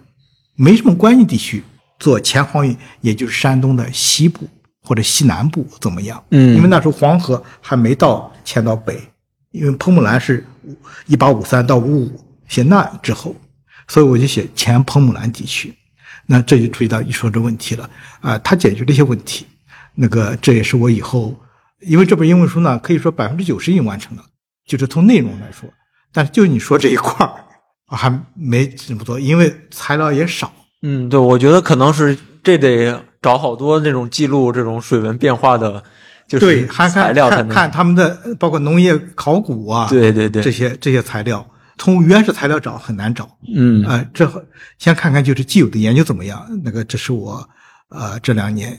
[0.55, 1.63] 没什么关系地区
[1.99, 4.49] 做前黄运，也就是山东的西部
[4.83, 6.23] 或者西南部怎么样？
[6.31, 9.01] 嗯因为那时候黄河还没到迁到北，
[9.53, 10.45] 因为彭木兰是
[11.07, 13.35] 一八五三到五五写那之后，
[13.89, 15.75] 所以我就写前彭木兰地区。
[16.27, 17.89] 那这就注意到一说这问题了
[18.21, 19.45] 啊，他解决这些问题，
[19.95, 21.35] 那个这也是我以后，
[21.85, 24.23] 因为这本英文书呢，可以说百分之九十已经完成了，
[24.67, 25.69] 就是从内容来说，
[26.13, 27.33] 但是就你说这一块儿，
[27.89, 30.53] 我还没怎么做，因为材料也少。
[30.83, 35.83] 嗯，对，我觉得可能是这得找好多那种记录这种水文变化的，
[36.27, 43.29] 就是对，还看材料才能看看他们的包括农业考古啊，对对对这些这些材料，从原始材料找很难找。
[43.55, 44.29] 嗯呃，这
[44.79, 46.45] 先看看就是既有的研究怎么样。
[46.65, 47.49] 那个，这是我
[47.89, 48.77] 呃这两年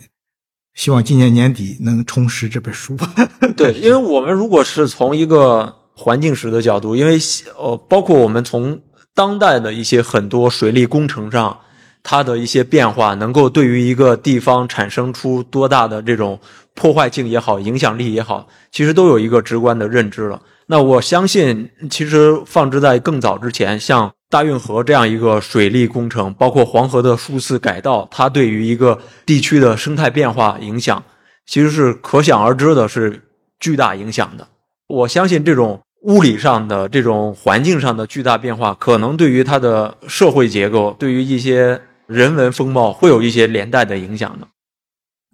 [0.73, 2.97] 希望今年年底能充实这本书。
[3.55, 7.17] 对，因为我们如果是从一个环境史的角度，因为
[7.57, 8.79] 呃，包括我们从
[9.13, 11.59] 当代的一些很多水利工程上，
[12.01, 16.39] 它的一些变化，能够对于一个地方产生出多大的这种
[16.73, 20.41] 破坏性也好，影响力也好，其实都有一个直观的认知了。
[20.65, 31.03] 那我相信，其实放置在更早之前，像大运河这样一个水利工程，包括黄河的数次改道，它对于一个地区的生态变化影响，
[31.45, 33.21] 其实是可想而知的，是
[33.59, 34.47] 巨大影响的。
[34.87, 44.47] 我相信这种物理上的、这种环境上的巨大变化，可能对于它的社会结构、对于一些人文风貌，会有一些连带的影响的。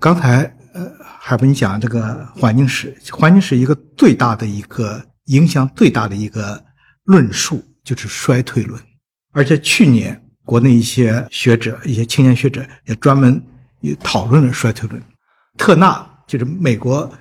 [0.02, 0.44] 刚才
[0.74, 0.92] 呃，
[1.22, 6.62] 海波你讲这个环境史，环境史一个最大的一个影响最大的一个
[7.06, 8.78] 论述就是衰退论，
[9.32, 13.42] 而且去年国内一些学者、一些青年学者也专门
[13.82, 15.02] 也讨论了衰退论。
[15.58, 17.12] 特纳就是美国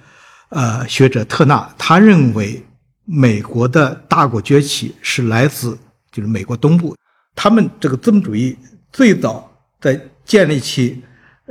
[0.51, 2.65] 呃学者特纳，他认为
[3.05, 5.79] 美国的大国崛起是来自
[6.11, 6.97] 就是美国东部，
[7.35, 8.57] 他们这个资本主义
[8.93, 9.51] 最早
[9.81, 11.03] 在建立起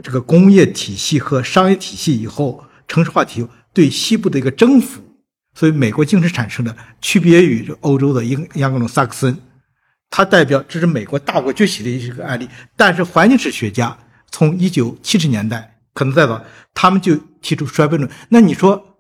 [0.04, 5.02] 这个工业体系和商业体系以后，城市化体对西部的一个征服，
[5.54, 9.38] 所以美国精神产生的区别于欧洲的英盎格鲁撒克森，
[10.10, 12.48] 它代表这是美国大国崛起的一个案例。
[12.76, 13.98] 但是环境史学家
[14.32, 16.44] 从一九七十年代可能再早，
[16.74, 18.10] 他们就提出衰败论。
[18.30, 18.98] 那你说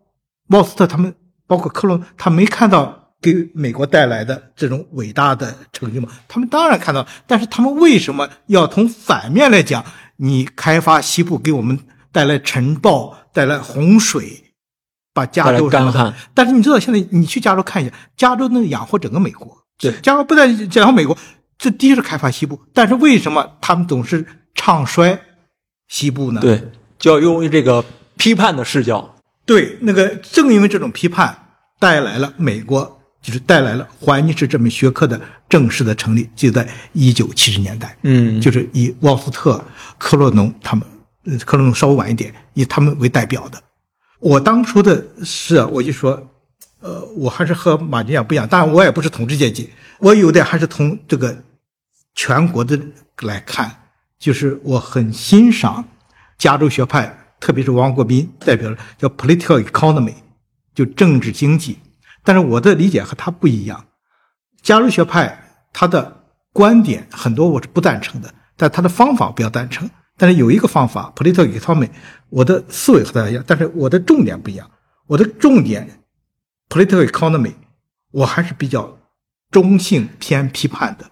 [0.47, 1.13] 莫斯特他们
[1.45, 6.09] 包括克隆，他没看到给美国带来的这种伟大的成就吗？
[6.27, 9.83] 他们当然看到，但是他们为什么要从反面来讲？
[10.19, 11.77] 你开发西部给我们
[12.11, 14.53] 带来尘暴，带来洪水，
[15.13, 16.13] 把加州干旱。
[16.33, 19.56] 但是你知道，现在你去加州看一下，加州能养活整个美国。
[19.79, 21.17] 对，加州不但养活美国，
[21.57, 24.25] 这第一是开发西部，但是为什么他们总是
[24.55, 25.19] 唱衰
[25.87, 26.41] 西部呢？
[26.41, 26.61] 对，
[26.97, 27.83] 就要用这个
[28.17, 29.15] 批判的视角。
[29.45, 31.37] 对，那个正因为这种批判，
[31.79, 37.95] 带来了美国，就是带来了环境史这门学科的正式的成立，就在一九七十年代。
[38.01, 39.63] 嗯，就是以沃斯特、
[39.97, 40.85] 克洛农他们，
[41.25, 43.61] 呃，科洛农稍微晚一点，以他们为代表的。
[44.19, 46.21] 我当初的是，我就说，
[46.87, 49.69] 呃，我还是和马金亚不一样，当然我也不是统治阶级，
[49.99, 51.43] 我有点还是从这个
[52.15, 52.79] 全国的
[53.23, 53.69] 来看，
[54.17, 55.83] 就是我很欣赏
[56.37, 60.13] 加州学派，特别是王国斌代表的叫 political economy，
[60.73, 61.77] 就政治经济。
[62.23, 63.85] 但是我的理解和他不一样，
[64.61, 65.37] 加州学派
[65.73, 66.23] 他的
[66.53, 69.89] 观点很多我是不赞成的，但他的方法比较赞成。
[70.17, 71.89] 但是有一个方法 political economy，
[72.29, 74.71] 我的思维和他一样，但是我的重点不一样。
[75.05, 75.87] 我的重点
[76.69, 77.53] political economy，
[78.11, 78.97] 我还是比较
[79.51, 81.09] 中性偏批判的。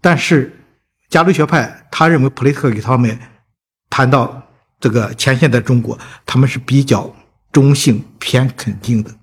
[0.00, 0.64] 但是
[1.08, 3.18] 加州学派他认为 political economy
[3.88, 4.42] 谈到
[4.78, 7.14] 这个前现代中国，他们是比较
[7.52, 9.14] 中性偏肯定的。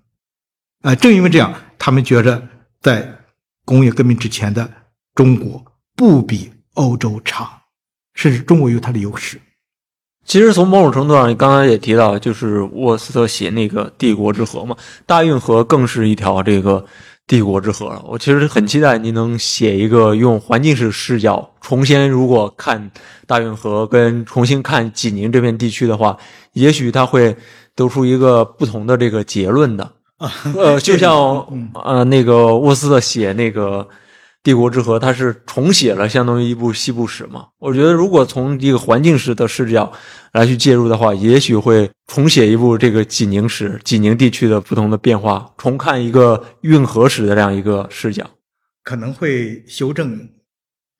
[0.81, 2.47] 啊，正因为这样，他们觉着
[2.79, 3.17] 在
[3.65, 4.71] 工业革命之前的
[5.15, 7.63] 中国不比欧洲差，
[8.13, 9.41] 甚至中国有它的优势。
[10.27, 14.75] 其实从某种程度上，你刚才也提到，就是沃斯特写那个帝国之河嘛，
[15.05, 16.85] 大运河更是一条这个
[17.25, 18.03] 帝国之河了。
[18.05, 22.91] 我其实很期待您能写一个用环境史视角重新，如果看
[23.25, 26.17] 大运河跟重新看济宁这片地区的话，
[26.51, 27.33] 也许他会
[27.73, 29.89] 得出一个不同的这个结论的。
[30.57, 31.47] 呃，就像
[31.85, 33.87] 呃那个沃斯特写那个。
[34.47, 37.47] 帝国之河，它是重写了相当于一部西部史嘛？
[37.59, 39.91] 我觉得如果从一个环境史的视角
[40.31, 48.25] 来去介入的话，也许会重写一部这个济宁史、济宁地区的不同的变化，重看一个运河史的这样一个视角，
[48.85, 50.17] 可能会修正，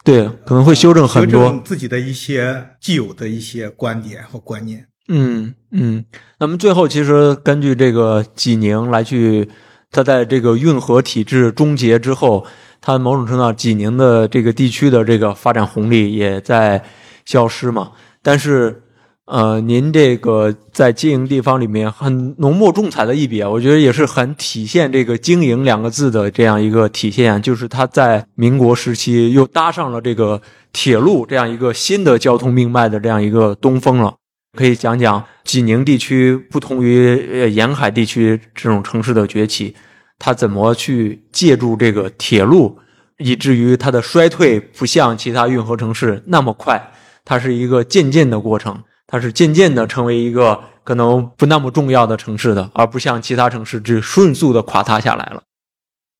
[0.04, 4.86] 对，可能会修正很多自己的一些既有的一些观点和观念。
[5.08, 6.04] 嗯嗯。
[6.38, 9.48] 那么最后，其实根据这个济宁来去，
[9.92, 12.46] 它在这个运河体制终结之后。
[12.80, 16.82] 它某种程度上，济宁的这个地区的这个发展红利也在
[17.26, 17.92] 消失嘛。
[18.22, 18.84] 但是，
[19.26, 27.42] 呃，您这个在经营地方里面很浓墨重彩的一笔啊，我觉得也是很体现这个“经营”两个字的这样一个体现。
[27.42, 30.40] 就是它在民国时期又搭上了这个
[30.72, 34.14] 铁路这样一个新的交通命脉的这样一个东风了。
[34.56, 39.76] 可以讲讲济宁地区不同于呃沿海地区这种城市的崛起。
[40.20, 42.80] 它怎么去借助这个铁路，
[43.18, 46.92] 以至于它的衰退不像其他运河城市那么快？
[47.24, 48.84] 它是一个渐进的过程。
[49.10, 55.42] 它是渐渐的成为一个可能不那么重要的城市的，而不像其他城市只迅速的垮塌下来了。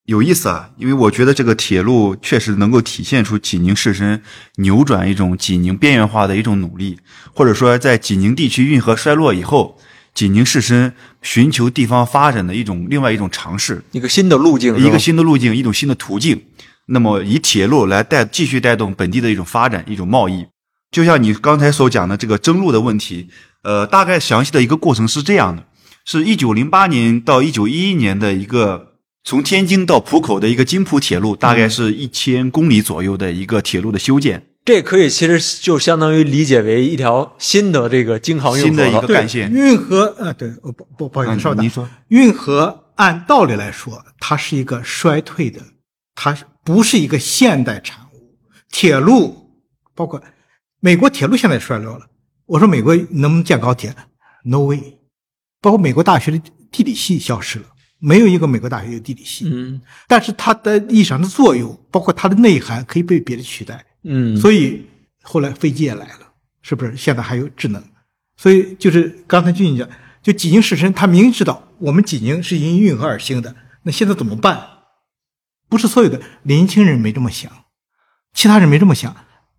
[0.08, 4.22] 有意思啊，因为我觉得这个铁路确实能够体现出济宁士绅
[4.56, 6.98] 扭转一种济宁边缘化的一种努力，
[7.34, 9.78] 或者说在济宁地区运河衰落以后，
[10.14, 16.42] 济宁士绅寻求地方发展的一种另外一种尝试，一个新的路径，一个新的路径，一种新的途径。
[16.86, 20.46] 那么以铁路来带继续带动本地的一种发展，一种贸易。
[20.90, 23.28] 就像你刚才所讲的这个征路的问题，
[23.64, 25.66] 呃，大概详细的一个过程是这样的：
[26.06, 28.94] 是一九零八年到一九一一年的一个。
[29.28, 34.48] 从天津到浦口的一个津浦铁路，大概是一千公里左右的一个铁路的修建。
[34.64, 39.52] 这可以其实就相当于理解为一条新的这个京杭运河新的一个干线。
[39.52, 41.62] 运河，呃，对，不不不好意思，稍等。
[41.62, 45.60] 您说，运河按道理来说，它是一个衰退的，
[46.16, 48.38] 它不是一个现代产物。
[48.72, 49.52] 铁路
[49.94, 50.24] 包括
[50.80, 52.06] 美国铁路现在衰落了。
[52.46, 53.94] 我说美国能不能建高铁
[54.46, 55.00] ？No way。
[55.62, 57.66] 包括美国大学的地理系消失了。
[58.00, 64.86] 没有一个美国大学有地理系，嗯，但是它的意义上的作用，包括它的内涵，可以被别的取代，嗯，所以
[65.24, 66.32] 后来飞机也来了，
[66.62, 66.96] 是不是？
[66.96, 67.84] 现在还有智能，
[68.36, 69.90] 所以就是刚才俊讲，
[70.22, 74.62] 就济宁市绅他明知道我们济宁是因运河而兴的，那现在怎么办？
[75.68, 77.52] 不是所有的年轻人没这么想，
[78.34, 79.16] 其他人没这么想，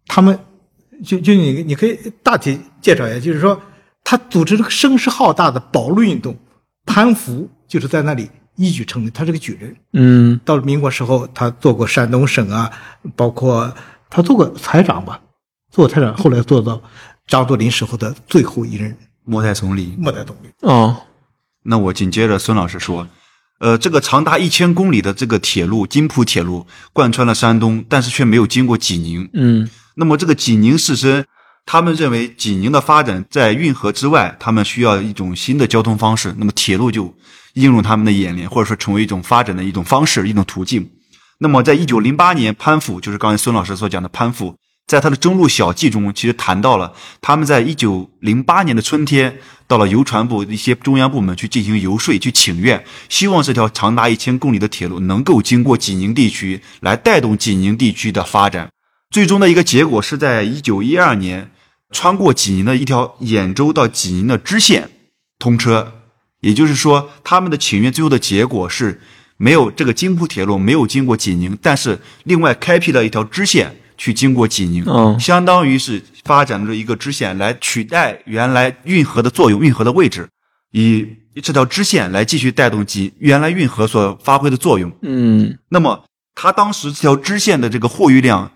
[0.06, 0.38] 他们
[1.04, 3.60] 就就你你可以大体介绍一下，就是说
[4.04, 6.38] 他组织这个声势浩大的保路运动，
[6.86, 7.50] 潘福。
[7.68, 9.76] 就是在那里一举成名，他是个举人。
[9.92, 12.70] 嗯，到了民国时候，他做过山东省啊，
[13.14, 13.72] 包括
[14.10, 15.20] 他做过财长吧，
[15.70, 16.82] 做过财长，后来做到
[17.26, 19.94] 张作霖时候的最后一任末代总理。
[19.98, 20.48] 末代总理。
[20.62, 20.96] 哦，
[21.62, 23.06] 那我紧接着孙老师说，
[23.60, 29.28] 呃，这个长达一千公里的这个铁路津浦铁路贯穿了山东，但是却没有经过济宁。
[29.34, 31.24] 嗯，那么这个济宁士绅。
[31.70, 36.34] 他们认为济宁的发展在运河之外，他们需要一种新的交通方式。
[36.38, 37.14] 那么铁路就
[37.60, 40.88] 映入他们的眼帘，或者说成为一种发展的一种方式、一种途径。
[41.38, 44.56] 那么，在一九零八年，潘复就是刚才孙老师所讲的潘复，
[44.86, 58.70] 在他的《征路小记》中，其实谈到了他们在一九零八年的春天，到了邮传部一些中央部门去进行游说、去请愿，希望这条长达一千公里的铁路能够经过济宁地区，来带动济宁地区的发展。
[59.10, 61.50] 最终的一个结果是在一九一二年。
[61.90, 64.90] 穿过济宁的一条兖州到济宁的支线
[65.38, 65.97] 通车，
[66.40, 69.00] 也就是说，他们的请愿最后的结果是
[69.36, 80.28] 没有这个京沪铁路没有经过济宁，但是另外开辟了一条支线去经过济宁，嗯，相当于是发展了一个支线来取代原来运河的作用，运河的位置，
[80.72, 81.06] 以
[81.42, 88.50] 这条支线来继续带动济原来运河所发挥的作用，嗯，那么他当时这条支线的这个货运量。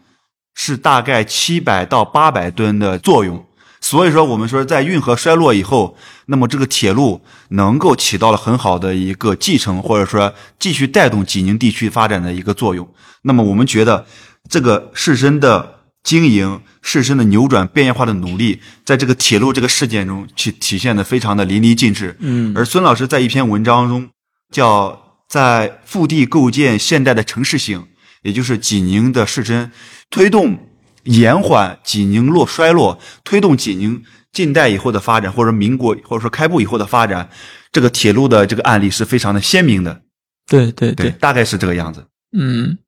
[0.54, 3.42] 是大概七百到八百吨的作用，
[3.82, 7.20] 所以说我们说在运河衰落以后，那么这个铁路
[7.50, 12.88] 能够起到了很好的一个继承，或者说继续带动济宁地区发展的一个作用。
[13.22, 14.06] 那么我们觉得
[14.48, 22.16] 这个士绅的经营、士绅的扭转、变异化的努力，在这个铁路这个事件中去体现的非常的淋漓尽致。
[22.20, 24.08] 嗯，而孙老师在一篇文章中
[24.52, 27.86] 叫在腹地构建现代的城市性，
[28.22, 29.70] 也就是济宁的士绅。
[30.08, 30.58] 推动
[31.04, 37.28] 延缓济宁落衰落，推动济宁近代以后的发展，或者民国或者说开埠以后的发展，
[37.72, 40.02] 这个铁路的这个案例是非常的鲜明的。
[40.46, 42.06] 对对对，大概是这个样子。
[42.36, 42.78] 嗯，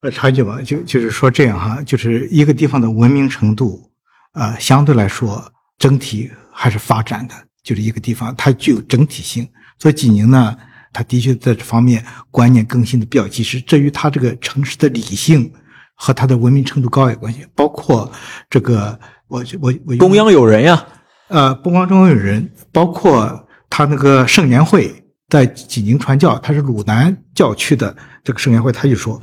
[0.00, 3.90] 呃，插一句吧，就就是说这样哈，就是一个地方的文明程度，
[4.32, 9.46] 呃，相对来说整体还是发展的，就是一个地方它具有整体性。
[9.78, 10.56] 所以济宁呢，
[10.92, 13.60] 它的确在这方面观念更新的比较及时。
[13.60, 15.52] 至于它这个城市的理性。
[16.00, 18.10] 和他的文明程度高有关系，包括
[18.48, 18.96] 这个，
[19.26, 20.86] 我我我中央有人呀，
[21.26, 29.20] 呃，不光中央有人，包括他那个圣年会在济宁传教，他是鲁南教区的这个圣年会，他就说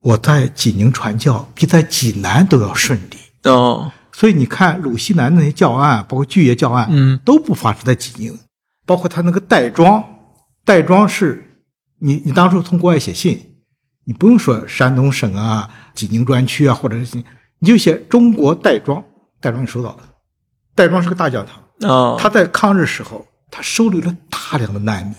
[0.00, 8.36] 我在济宁传教比在济南都要顺利哦，所以你看鲁西南那些教案，包括巨业教案，嗯，都不发生在济宁，
[8.84, 10.04] 包括他那个戴庄，
[10.64, 11.62] 戴庄是
[12.00, 13.50] 你你当初从国外写信。
[14.04, 17.22] 你不用说山东省啊、济宁专区啊，或者是
[17.58, 19.02] 你就写中国戴庄，
[19.40, 20.08] 戴庄你收到了。
[20.74, 25.14] 戴庄是个大教堂啊，他在抗日时候，他收留了大量的难民。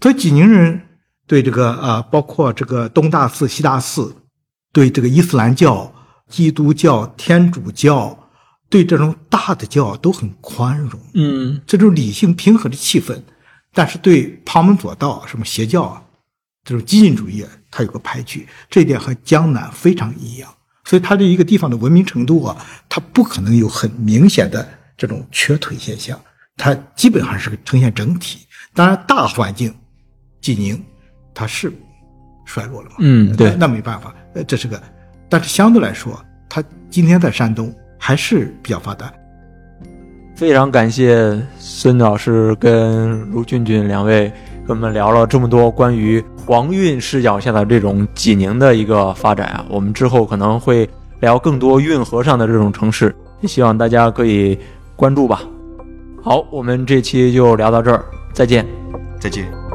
[0.00, 0.80] 所以济宁人
[1.26, 4.14] 对这个啊，包括这个东大寺、西大寺，
[4.72, 5.92] 对这个伊斯兰教、
[6.28, 8.30] 基督教、天主教，
[8.68, 11.00] 对这种大的教都很宽容。
[11.14, 13.22] 嗯，这种理性平和的气氛，
[13.72, 16.02] 但是对旁门左道、什么邪教啊。
[16.68, 20.50] 这种激进主义，它有个排拒，这一点和江南非常一样。
[20.84, 22.54] 所以，它这一个地方的文明程度啊，
[22.90, 26.20] 它不可能有很明显的这种瘸腿现象，
[26.58, 28.40] 它基本上是呈现整体。
[28.74, 29.74] 当然，大环境
[30.42, 30.78] 济宁
[31.32, 31.72] 它是
[32.44, 34.78] 衰落了嘛，嗯对那那没办法，呃，这是个，
[35.30, 39.10] 但是相对来说，它今天在山东还是比较发达。
[40.36, 44.32] 非常感谢孙老师跟卢俊俊两位
[44.68, 50.86] 跟我们聊了这么多关于黄运视角下的这种济宁的一个发展啊，我们之后可能会
[51.20, 54.58] 聊更多运河上的这种城市，希望大家可以
[54.94, 55.40] 关注吧。
[56.22, 58.04] 好，我们这期就聊到这儿，
[58.34, 58.66] 再见。
[59.18, 59.67] 再见。